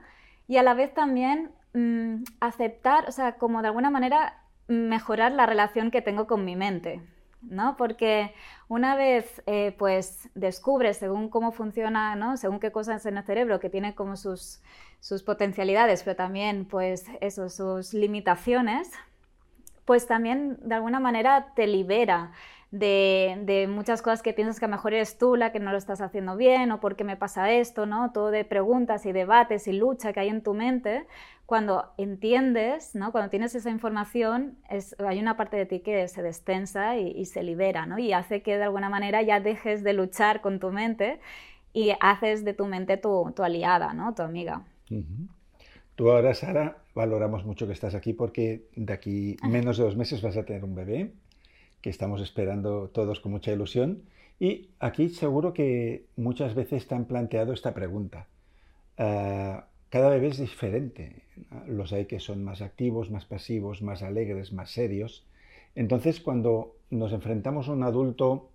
[0.48, 5.48] y a la vez también mm, aceptar, o sea, como de alguna manera mejorar la
[5.48, 7.02] relación que tengo con mi mente,
[7.41, 7.78] ¿no?
[7.78, 8.34] Porque
[8.67, 12.38] una vez eh, pues descubres según cómo funciona, ¿no?
[12.38, 14.62] Según qué cosas en el cerebro que tiene como sus,
[15.00, 18.91] sus potencialidades, pero también pues eso, sus limitaciones,
[19.86, 22.32] pues también de alguna manera te libera
[22.71, 25.77] de, muchas cosas que piensas que a lo mejor eres tú la que no lo
[25.77, 28.12] estás haciendo bien o por qué me pasa esto, ¿no?
[28.12, 31.06] Todo de preguntas y debates y lucha que hay en tu mente.
[31.45, 33.13] Cuando entiendes, ¿no?
[33.13, 37.86] Cuando tienes esa información, hay una parte de ti que se destensa y, se libera,
[37.86, 37.99] ¿no?
[37.99, 41.19] Y hace que de alguna manera ya dejes de luchar con tu mente
[41.71, 44.13] y haces de tu mente tu, aliada, ¿no?
[44.13, 44.63] Tu amiga.
[45.95, 50.21] Tú ahora, Sara, valoramos mucho que estás aquí porque de aquí menos de dos meses
[50.21, 51.13] vas a tener un bebé
[51.82, 54.04] que estamos esperando todos con mucha ilusión.
[54.40, 58.28] Y aquí seguro que muchas veces te han planteado esta pregunta.
[58.98, 61.24] Ah, cada bebé es diferente.
[61.68, 65.26] Los hay que son más activos, más pasivos, más alegres, más serios.
[65.76, 68.50] Entonces, cuando nos enfrentamos a un adulto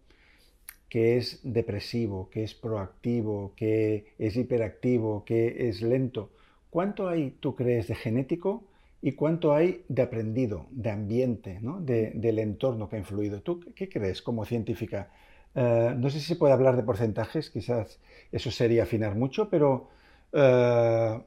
[0.89, 6.31] que es depresivo, que es proactivo, que es hiperactivo, que es lento,
[6.73, 8.65] ¿Cuánto hay, tú crees, de genético
[9.03, 13.43] y cuánto hay de aprendido, de ambiente, del entorno que ha influido?
[13.43, 15.11] ¿Tú qué crees como científica?
[15.57, 17.99] Eh, no sé si se puede hablar de porcentajes, quizás
[18.31, 19.89] eso sería afinar mucho, pero
[20.33, 21.21] eh,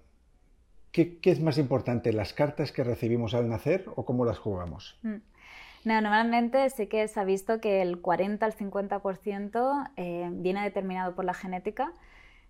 [0.94, 4.98] ¿qué, es más importante, las cartas que recibimos al nacer o cómo las jugamos?
[5.04, 5.18] Mm.
[5.84, 11.26] normalmente sí que se ha visto que el 40 al 50% eh, viene determinado por
[11.26, 11.92] la genética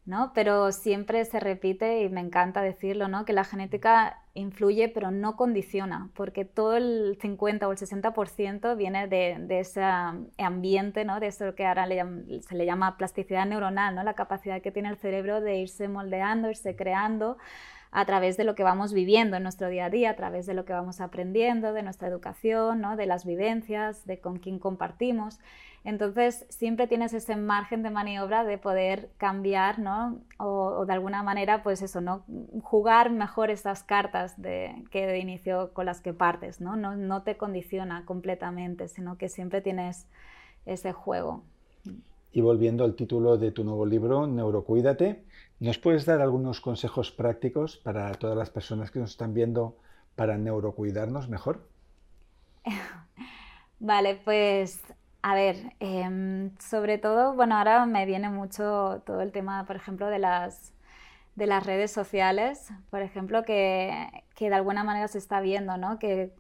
[0.06, 0.32] ¿no?
[0.34, 3.26] Pero siempre se repite, y me encanta decirlo, ¿no?
[3.26, 9.08] Que la genética influye pero no condiciona, porque todo el 50 o el 60% viene
[9.08, 9.82] de, de, ese
[10.38, 11.20] ambiente, ¿no?
[11.20, 14.04] De eso que ahora se le llama plasticidad neuronal, ¿no?
[14.04, 17.38] La capacidad que tiene el cerebro de irse moldeando, irse creando
[17.98, 20.54] a través de lo que vamos viviendo en nuestro día a día, a través de
[20.54, 22.98] lo que vamos aprendiendo, de nuestra educación, ¿no?
[22.98, 25.40] de las vivencias, de con quién compartimos.
[25.86, 30.20] Entonces, siempre tienes ese margen de maniobra de poder cambiar, ¿no?
[30.38, 32.26] O, de alguna manera, pues eso, ¿no?
[32.64, 36.76] Jugar mejor esas cartas de, que de inicio con las que partes, ¿no?
[36.76, 36.98] ¿no?
[36.98, 40.08] No te condiciona completamente, sino que siempre tienes
[40.66, 41.44] ese juego.
[42.34, 45.24] Y volviendo al título de tu nuevo libro, Neurocuídate,
[45.60, 49.78] ¿nos puedes dar algunos consejos prácticos para todas las personas que nos están viendo
[50.16, 51.68] para neurocuidarnos mejor?
[53.80, 54.82] Vale, pues
[55.28, 60.08] a ver, em, sobre todo, bueno, ahora me viene mucho todo el tema, por ejemplo,
[60.08, 60.72] de las,
[61.36, 65.98] de las redes sociales, por ejemplo, que, que, de alguna manera se está viendo, ¿no?
[65.98, 66.32] Que,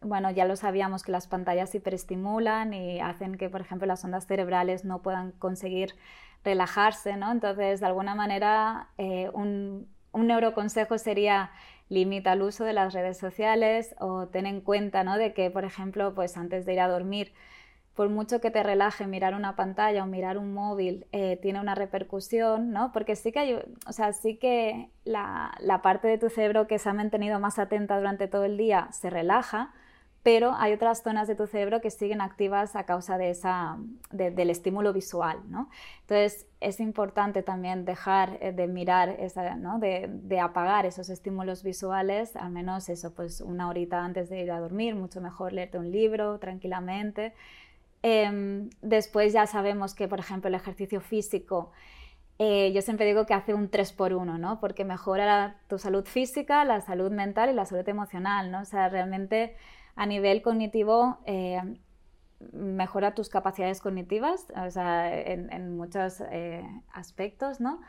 [0.00, 4.26] bueno, ya lo sabíamos que las pantallas hiperestimulan y hacen que, por ejemplo, las ondas
[4.26, 5.94] cerebrales no puedan conseguir
[6.44, 7.30] relajarse, ¿no?
[7.32, 11.50] Entonces, de alguna manera, eh, un, neuroconsejo sería
[11.88, 15.18] limita el uso de las redes sociales o ten en cuenta, ¿no?
[15.18, 17.32] De que, por ejemplo, pues antes de ir a dormir,
[17.94, 21.74] por mucho que te relaje mirar una pantalla o mirar un móvil, eh, tiene una
[21.74, 22.90] repercusión, ¿no?
[22.92, 23.54] Porque sí que hay,
[23.86, 25.52] o sea, sí que la,
[25.82, 29.10] parte de tu cerebro que se ha mantenido más atenta durante todo el día se
[29.10, 29.74] relaja,
[30.22, 33.76] pero hay otras zonas de tu cerebro que siguen activas a causa de esa,
[34.10, 35.38] del estímulo visual.
[35.48, 35.68] ¿no?
[36.02, 39.78] Entonces es importante también dejar eh, de mirar, esa, ¿no?
[39.78, 44.52] de, de, apagar esos estímulos visuales, al menos eso, pues una horita antes de ir
[44.52, 47.34] a dormir, mucho mejor leerte un libro tranquilamente.
[48.02, 51.72] Em, después ya sabemos que, por ejemplo, el ejercicio físico
[52.38, 54.58] eh, yo siempre digo que hace un 3 por 1, ¿no?
[54.58, 58.62] Porque mejora tu salud física, la salud mental y la salud emocional, ¿no?
[58.62, 59.54] O sea, realmente
[59.96, 61.60] a nivel cognitivo eh,
[62.52, 67.80] mejora tus capacidades cognitivas, o sea, en, muchos eh, aspectos, ¿no?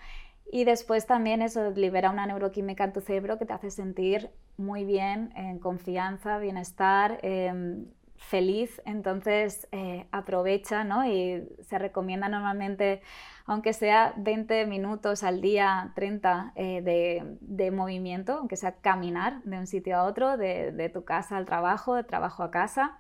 [0.52, 4.86] Y después también eso libera una neuroquímica en tu cerebro que te hace sentir muy
[4.86, 7.86] bien, en confianza, bienestar, em,
[8.18, 8.82] feliz.
[8.86, 9.68] Entonces
[10.12, 11.08] aprovecha, ¿no?
[11.08, 13.02] Y se recomienda normalmente
[13.46, 19.68] aunque sea 20 minutos al día, 30 eh, de, movimiento, aunque sea caminar de un
[19.68, 23.00] sitio a otro, de, tu casa al trabajo, de trabajo a casa.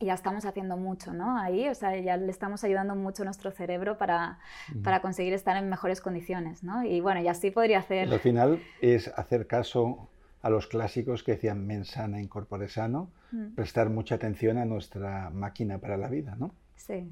[0.00, 1.38] Ya estamos haciendo mucho, ¿no?
[1.38, 4.38] Ahí, o sea, ya le estamos ayudando mucho a nuestro cerebro para,
[4.82, 6.84] para conseguir estar en mejores condiciones, ¿no?
[6.84, 8.12] Y bueno, y así podría hacer...
[8.12, 10.08] Al final es hacer caso
[10.42, 13.54] a los clásicos que decían mensana incorpore sano, mm.
[13.54, 16.54] prestar mucha atención a nuestra máquina para la vida, ¿no?
[16.76, 17.08] Sí.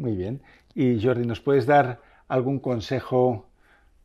[0.00, 0.40] Muy bien.
[0.74, 3.50] Y Jordi, ¿nos puedes dar algún consejo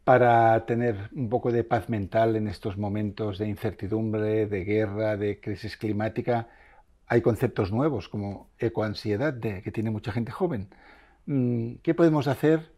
[0.04, 5.40] para tener un poco de paz mental en estos momentos de incertidumbre, de guerra, de
[5.40, 6.50] crisis climática?
[7.08, 10.68] Hay conceptos nuevos como ecoansiedad, que tiene mucha gente joven.
[11.28, 12.72] Mm, ¿Qué podemos hacer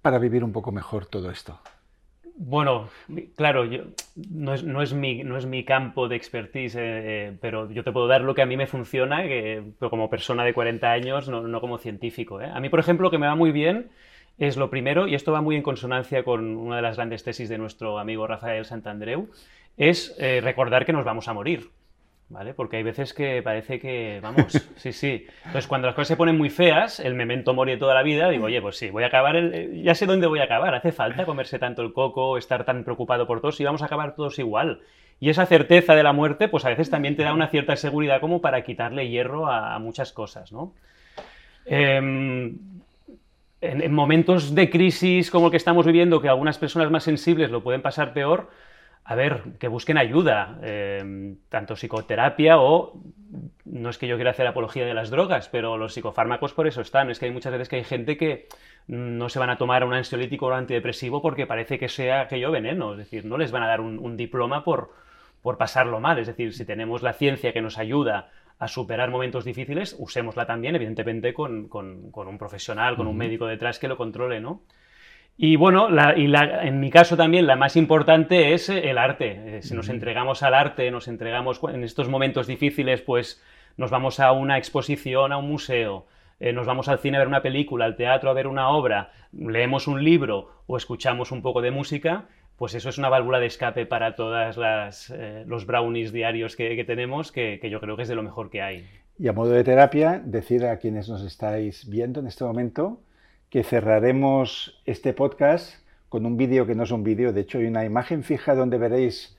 [0.00, 1.60] para vivir un poco mejor todo esto?
[2.38, 2.90] Bueno,
[3.34, 3.64] claro,
[4.30, 7.82] no, es, no, es mi, no, es, mi, campo de expertise, eh, eh, pero yo
[7.82, 10.92] te puedo dar lo que a mí me funciona, que, pero como persona de 40
[10.92, 12.42] años, no, no como científico.
[12.42, 12.50] ¿eh?
[12.52, 13.88] A mí, por ejemplo, lo que me va muy bien
[14.36, 17.48] es lo primero, y esto va muy en consonancia con una de las grandes tesis
[17.48, 19.30] de nuestro amigo Rafael Santandreu,
[19.78, 21.70] es recordar que nos vamos a morir.
[22.28, 22.54] ¿Vale?
[22.54, 25.26] Porque hay veces que parece que, vamos, sí, sí.
[25.44, 28.46] Entonces, cuando las cosas se ponen muy feas, el memento mori toda la vida, digo,
[28.46, 29.82] oye, pues sí, voy a acabar, el...
[29.82, 30.74] ya sé dónde voy a acabar.
[30.74, 34.16] Hace falta comerse tanto el coco, estar tan preocupado por todos y vamos a acabar
[34.16, 34.80] todos igual.
[35.20, 38.20] Y esa certeza de la muerte, pues a veces también te da una cierta seguridad
[38.20, 40.74] como para quitarle hierro a, muchas cosas, ¿no?
[41.64, 42.58] Em,
[43.60, 47.50] en, en momentos de crisis como el que estamos viviendo, que algunas personas más sensibles
[47.50, 48.50] lo pueden pasar peor,
[49.08, 53.00] a ver, que busquen ayuda, em, tanto psicoterapia o,
[53.64, 56.80] no es que yo quiera hacer apología de las drogas, pero los psicofármacos por eso
[56.80, 57.08] están.
[57.08, 58.48] Es que hay muchas veces que hay gente que
[58.88, 62.50] no se van a tomar un ansiolítico o un antidepresivo porque parece que sea aquello
[62.50, 64.90] veneno, es decir, no les van a dar un, diploma por,
[65.40, 66.18] por pasarlo mal.
[66.18, 70.74] Es decir, si tenemos la ciencia que nos ayuda a superar momentos difíciles, usémosla también,
[70.74, 74.62] evidentemente, con, un profesional, con un médico detrás que lo controle, ¿no?
[75.38, 79.58] Y bueno, y en mi caso también la más importante es eh, el arte.
[79.58, 83.42] Eh, si nos entregamos al arte, nos entregamos en estos momentos difíciles, pues
[83.76, 86.06] nos vamos a una exposición, a un museo,
[86.40, 89.12] eh, nos vamos al cine a ver una película, al teatro a ver una obra,
[89.32, 92.24] leemos un libro o escuchamos un poco de música,
[92.56, 94.56] pues eso es una válvula de escape para todos
[95.44, 98.62] los brownies diarios que, tenemos, que, que yo creo que es de lo mejor que
[98.62, 98.86] hay.
[99.18, 103.00] Y a modo de terapia, decir a quienes nos estáis viendo en este momento
[103.56, 105.76] que cerraremos este podcast
[106.10, 108.76] con un vídeo que no es un vídeo, de hecho hay una imagen fija donde
[108.76, 109.38] veréis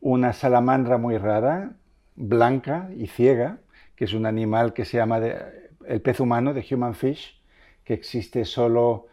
[0.00, 1.72] una salamandra muy rara,
[2.16, 3.58] blanca y ciega,
[3.94, 7.42] que es un animal que se llama el pez humano, de Human Fish,
[7.84, 9.08] que existe solo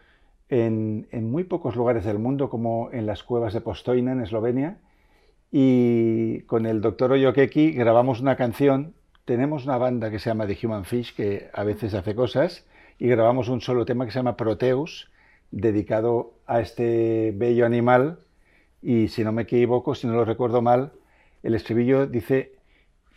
[0.48, 4.78] en, muy pocos lugares del mundo, como en las cuevas de Postoina, en Eslovenia.
[5.52, 8.94] Y con el doctor Oyokeki grabamos una canción.
[9.26, 12.66] Tenemos una banda que se llama The Human Fish, que a veces hace cosas,
[13.00, 15.10] y grabamos un solo tema que se llama Proteus,
[15.52, 18.20] dedicado a este bello animal.
[18.82, 20.92] Y si no me equivoco, si no lo recuerdo mal,
[21.44, 22.56] el estribillo dice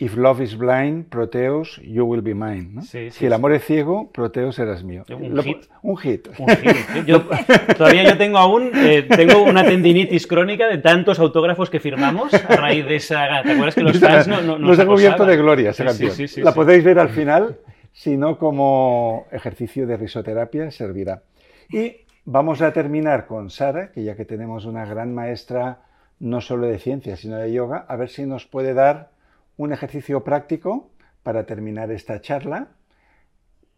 [0.01, 2.83] If love is blind, Proteus, you will be mine.
[2.83, 5.03] si el amor es ciego, Proteus serás mío.
[5.11, 5.67] Un, hit.
[5.83, 6.29] un hit.
[7.77, 12.57] todavía yo tengo aún eh, tengo una tendinitis crónica de tantos autógrafos que firmamos a
[12.57, 13.43] raíz de esa.
[13.43, 16.12] ¿Te acuerdas que los fans no, no nos, cubierto de gloria esa canción.
[16.45, 17.57] La podéis ver al final
[17.98, 21.24] sino como ejercicio de risoterapia servirá.
[21.68, 25.80] Y vamos a terminar con Sara, que ya que tenemos una gran maestra
[26.20, 29.11] no solo de ciencia, sino de yoga, a ver si nos puede dar
[29.56, 30.90] un ejercicio práctico
[31.24, 32.68] para terminar esta charla,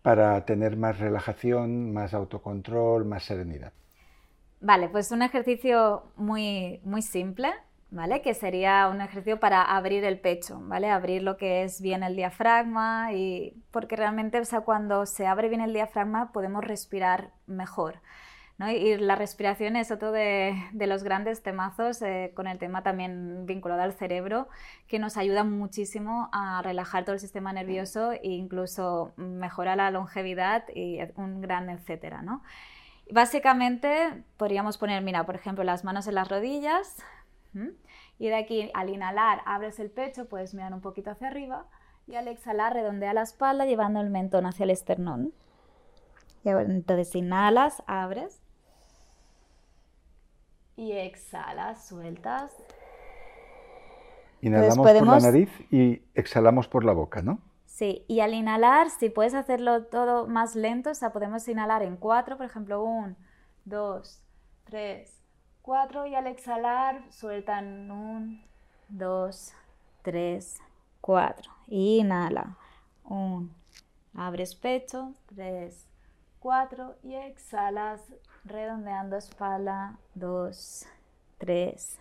[0.02, 3.72] para tener más relajación, más autocontrol, más serenidad.
[4.61, 7.48] Vale, pues un ejercicio muy, muy simple
[7.90, 8.22] ¿vale?
[8.22, 10.90] Que sería un ejercicio para abrir el pecho, ¿vale?
[10.90, 15.61] Abrir lo que es bien el diafragma y porque realmente, o cuando se abre bien
[15.61, 18.00] el diafragma podemos respirar mejor.
[18.69, 23.81] Y la respiración es otro de, los grandes temazos eh, con el tema también vinculado
[23.81, 24.48] al cerebro,
[24.87, 30.65] que nos ayuda muchísimo a relajar todo el sistema nervioso e incluso mejora la longevidad
[30.75, 32.21] y un gran etcétera.
[32.21, 32.42] ¿no?
[33.10, 37.02] Básicamente podríamos poner, mira, por ejemplo, las manos en las rodillas
[38.19, 41.67] y de aquí al inhalar abres el pecho, puedes mirar un poquito hacia arriba
[42.07, 45.33] y al exhalar redondea la espalda llevando el mentón hacia el esternón.
[46.44, 48.40] Y entonces inhalas, abres
[50.77, 52.57] y exhalas, sueltas.
[54.40, 57.40] Inhalamos por la nariz y exhalamos por la boca, ¿no?
[57.67, 61.96] Sí, y al inhalar, si puedes hacerlo todo más lento, o sea, podemos inhalar en
[61.96, 63.17] cuatro, por ejemplo, un,
[63.65, 64.23] dos,
[64.65, 65.19] tres,
[65.63, 68.42] cuatro, y al exhalar, sueltan un,
[68.88, 69.52] dos,
[70.02, 70.61] tres,
[71.00, 71.50] cuatro.
[71.69, 72.56] Inhala,
[73.04, 73.54] un,
[74.15, 75.87] abres pecho, tres,
[76.38, 78.00] cuatro, y exhalas,
[78.44, 80.87] redondeando espalda, dos,
[81.38, 81.98] tres,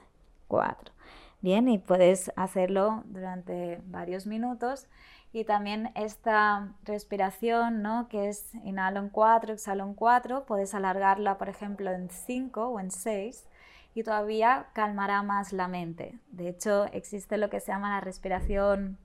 [0.47, 0.93] cuatro.
[1.41, 4.87] Bien, y puedes hacerlo durante varios minutos.
[5.31, 8.07] Y también esta respiración, ¿no?
[8.09, 12.79] que es inhalo en cuatro, exhalo en cuatro, puedes alargarla, por ejemplo, en cinco o
[12.79, 13.47] en seis
[13.93, 16.17] y todavía calmará más la mente.
[16.31, 18.97] De hecho, existe lo que se llama la respiración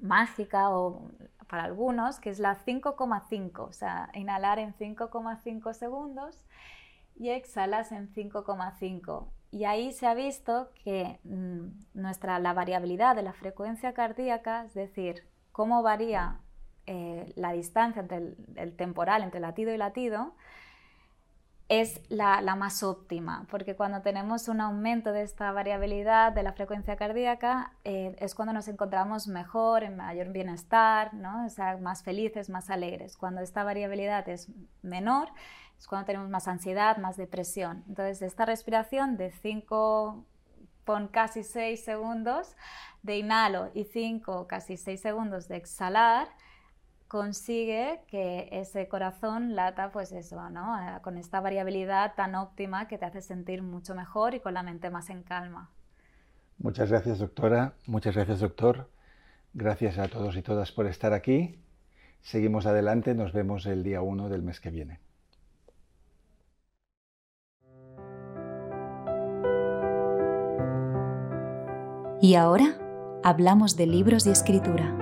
[0.00, 1.10] mágica o
[1.48, 6.44] para algunos, que es la 5,5, o sea, inhalar en 5,5 segundos
[7.14, 9.28] y exhalas en 5,5.
[9.52, 14.74] Y ahí se ha visto que mm, nuestra, la variabilidad de la frecuencia cardíaca, es
[14.74, 15.24] decir,
[15.56, 16.40] cómo varía
[16.84, 20.34] eh, la distancia entre el, temporal, entre latido y latido,
[21.70, 26.96] es la, más óptima, porque cuando tenemos un aumento de esta variabilidad de la frecuencia
[26.96, 31.46] cardíaca, eh, es cuando nos encontramos mejor, en mayor bienestar, ¿no?
[31.46, 33.16] o más felices, más alegres.
[33.16, 34.50] Cuando esta variabilidad es
[34.82, 35.30] menor,
[35.78, 37.82] es cuando tenemos más ansiedad, más depresión.
[37.88, 40.22] Entonces, esta respiración de 5
[40.86, 42.56] con casi 6 segundos
[43.02, 46.28] de inhalo y 5, casi 6 segundos de exhalar,
[47.08, 50.78] consigue que ese corazón lata, pues eso, ¿no?
[50.78, 54.62] Eh, con esta variabilidad tan óptima que te hace sentir mucho mejor y con la
[54.62, 55.70] mente más en calma.
[56.58, 57.74] Muchas gracias, doctora.
[57.86, 58.88] Muchas gracias, doctor.
[59.54, 61.60] Gracias a todos y todas por estar aquí.
[62.22, 63.14] Seguimos adelante.
[63.14, 65.05] Nos vemos el día 1 del mes que viene.
[72.26, 72.76] Y ahora
[73.22, 74.92] hablamos de libros y escritura.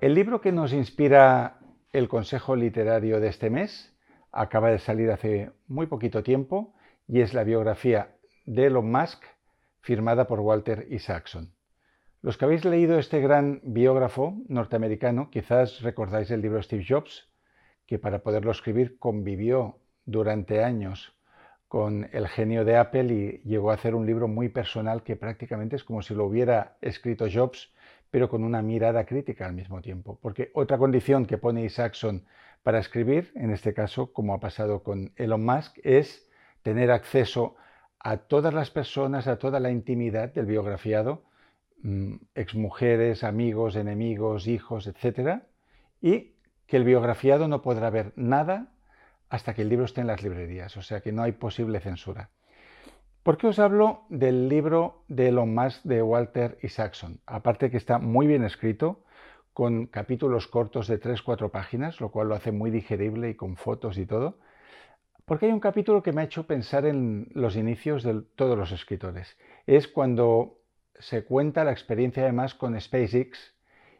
[0.00, 1.60] El libro que nos inspira
[1.92, 3.96] el consejo literario de este mes
[4.32, 6.74] acaba de salir hace muy poquito tiempo
[7.06, 9.22] y es la biografía de Elon Musk
[9.82, 11.54] firmada por Walter Isaacson.
[12.22, 17.30] Los que habéis leído este gran biógrafo norteamericano quizás recordáis el libro Steve Jobs,
[17.86, 21.13] que para poderlo escribir convivió durante años
[21.74, 25.74] con el genio de Apple y llegó a hacer un libro muy personal que prácticamente
[25.74, 27.72] es como si lo hubiera escrito Jobs
[28.12, 30.16] pero con una mirada crítica al mismo tiempo.
[30.22, 32.26] Porque otra condición que pone Isaacson
[32.62, 36.30] para escribir, en este caso, como ha pasado con Elon Musk, es
[36.62, 37.56] tener acceso
[37.98, 41.24] a todas las personas, a toda la intimidad del biografiado,
[41.82, 45.42] mm, exmujeres, amigos, enemigos, hijos, etc.
[46.00, 46.36] Y
[46.68, 48.73] que el biografiado no podrá ver nada
[49.34, 52.30] hasta que el libro esté en las librerías, o sea que no hay posible censura.
[53.24, 57.18] ¿Por qué os hablo del libro de Elon Musk de Walter Isaacson?
[57.26, 59.02] Aparte que está muy bien escrito,
[59.52, 63.98] con capítulos cortos de 3-4 páginas, lo cual lo hace muy digerible y con fotos
[63.98, 64.38] y todo.
[65.24, 68.70] Porque hay un capítulo que me ha hecho pensar en los inicios de todos los
[68.70, 69.36] escritores.
[69.66, 70.58] Es cuando
[71.00, 73.52] se cuenta la experiencia además con SpaceX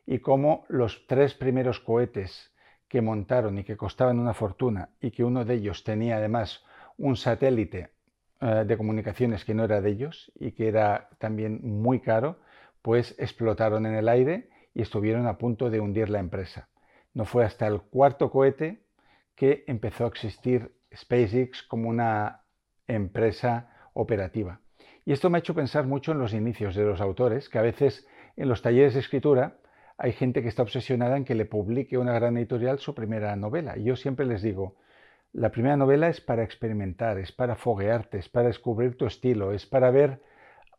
[0.07, 2.54] y cómo los tres primeros cohetes
[2.89, 6.65] que montaron y que costaban una fortuna y que uno de ellos tenía además
[6.97, 7.91] un satélite
[8.41, 12.39] eh, de comunicaciones que no era de ellos y que era también muy caro,
[12.83, 16.69] pues explotaron en el aire y estuvieron a punto de hundir la empresa.
[17.15, 18.83] No fue hasta el cuarto cohete
[19.35, 22.43] que empezó a existir SpaceX como una
[22.87, 24.61] empresa operativa.
[25.05, 27.63] Y esto me ha hecho pensar mucho en los inicios de los autores, que a
[27.63, 28.07] veces
[28.37, 29.59] en los talleres de escritura
[29.97, 33.77] hay gente que está obsesionada en que le publique una gran editorial su primera novela.
[33.79, 34.77] Y yo siempre les digo,
[35.33, 39.67] la primera novela es para experimentar, es para foguearte, es para descubrir tu estilo, es
[39.67, 40.21] para ver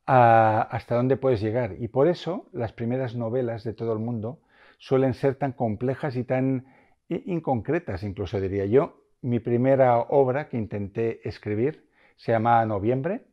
[0.08, 1.76] ah, hasta dónde puedes llegar.
[1.80, 4.40] Y por eso las primeras novelas de todo el mundo
[4.78, 6.66] suelen ser tan complejas y tan
[7.10, 9.02] inconcretas, incluso diría yo.
[9.22, 11.86] Mi primera obra que intenté escribir
[12.16, 13.24] se llama Noviembre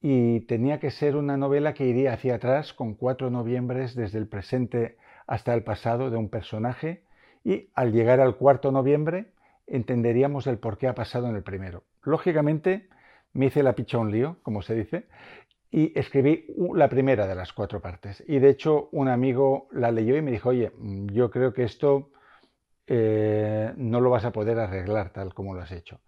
[0.00, 4.28] y tenía que ser una novela que iría hacia atrás con cuatro noviembres desde el
[4.28, 4.96] presente
[5.26, 7.02] hasta el pasado de un personaje
[7.44, 9.32] y al llegar al cuarto noviembre
[9.66, 11.82] entenderíamos el por qué ha pasado en el primero.
[12.02, 12.88] Lógicamente,
[13.32, 15.06] me hice la picha un lío, como se dice,
[15.70, 18.22] y escribí la primera de las cuatro partes.
[18.26, 21.64] Y de hecho, un amigo la leyó y me dijo, oye, mm, yo creo que
[21.64, 22.10] esto
[22.86, 26.00] eh, no lo vas a poder arreglar tal como lo has hecho.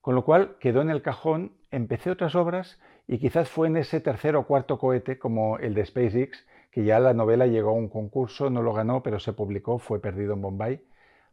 [0.00, 4.00] Con lo cual quedó en el cajón, empecé otras obras y quizás fue en ese
[4.00, 7.88] tercer o cuarto cohete, como el de SpaceX, que ya la novela llegó a un
[7.88, 10.82] concurso, no lo ganó, pero se publicó, fue perdido en Bombay.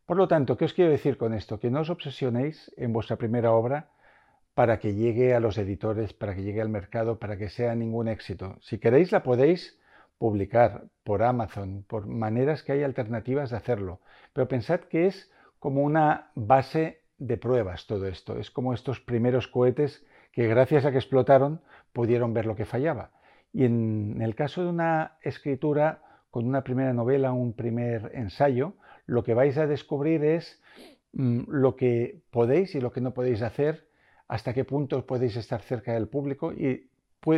[0.06, 1.60] Por lo tanto, ¿qué os quiero decir con esto?
[1.60, 3.90] Que no os obsesionéis en vuestra primera obra
[4.54, 8.08] para que llegue a los editores, para que llegue al mercado, para que sea ningún
[8.08, 8.58] éxito.
[8.62, 9.78] Si queréis, la podéis
[10.18, 14.00] publicar por Amazon, por maneras que hay alternativas de hacerlo.
[14.34, 18.38] Pero pensad que es como una base de pruebas todo esto.
[18.38, 21.62] Es como estos primeros cohetes que gracias a que explotaron
[21.94, 23.12] pudieron ver lo que fallaba.
[23.58, 28.74] Y en el caso de una escritura con una primera novela, un primer ensayo,
[29.08, 30.62] lo que vais a descubrir es
[31.14, 33.88] mm, lo que podéis y lo que no podéis hacer,
[34.28, 36.88] hasta qué punto podéis estar cerca del público y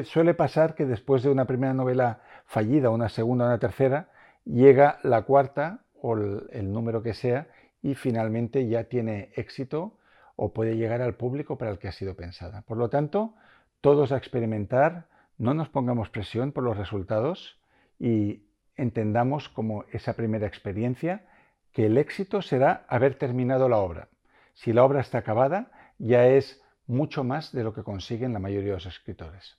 [0.03, 4.09] suele pasar que después de una primera novela fallida, una segunda, una tercera,
[4.43, 7.47] llega la cuarta o el número que sea
[7.82, 9.93] y finalmente ya tiene éxito
[10.36, 12.63] o puede llegar al público para el que ha sido pensada.
[12.63, 13.36] Por lo tanto,
[13.80, 15.07] todos a experimentar,
[15.40, 17.58] no nos pongamos presión por los resultados
[17.98, 18.44] y
[18.76, 21.26] entendamos como esa primera experiencia
[21.72, 24.10] que el éxito será haber terminado la obra.
[24.54, 28.70] Si la obra está acabada, ya es mucho más de lo que consiguen la mayoría
[28.70, 29.58] de los escritores.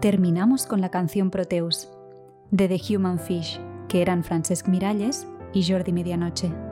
[0.00, 1.90] Terminamos con la canción Proteus
[2.52, 6.67] de The Human Fish, que eran Francesc Miralles y Jordi Medianoche.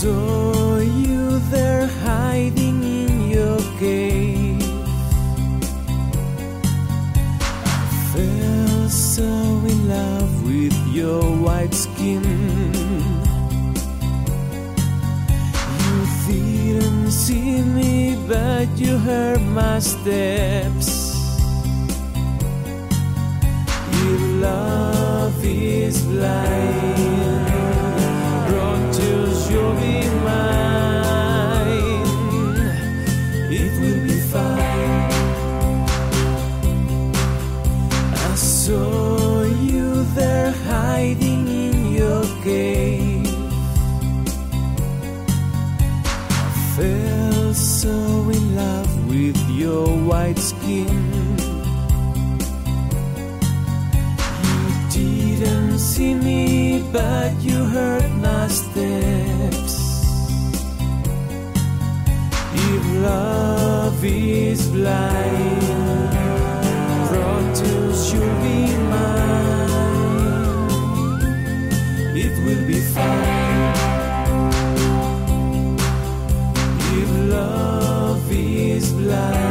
[0.00, 4.62] saw you there hiding in your cave.
[7.74, 9.28] I fell so
[9.72, 12.24] in love with your white skin.
[15.82, 15.96] You
[16.26, 21.12] didn't see me, but you heard my steps.
[23.92, 27.39] If love is blind.
[49.70, 50.88] your white skin.
[54.58, 54.66] You
[54.98, 56.42] didn't see me,
[56.92, 59.76] but you heard my steps.
[62.72, 66.10] If love is blind,
[67.10, 68.58] Proteus, you'll be
[68.92, 69.70] mine.
[72.24, 73.74] It will be fine.
[77.02, 79.49] If love is blind.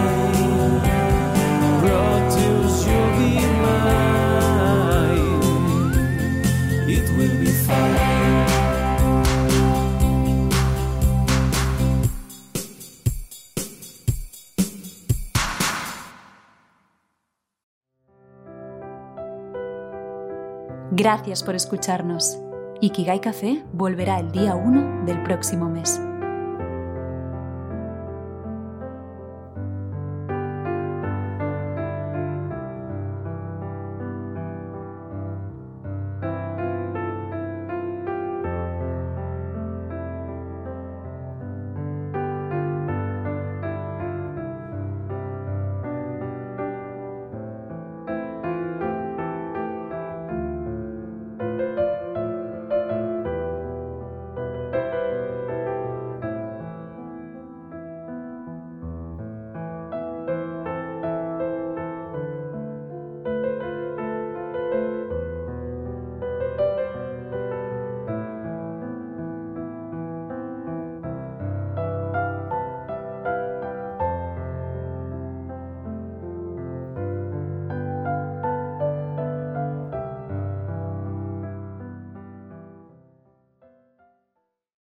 [20.99, 22.37] Gracias por escucharnos.
[22.81, 25.97] Ikigai Café volverá el día 1 del próximo mes.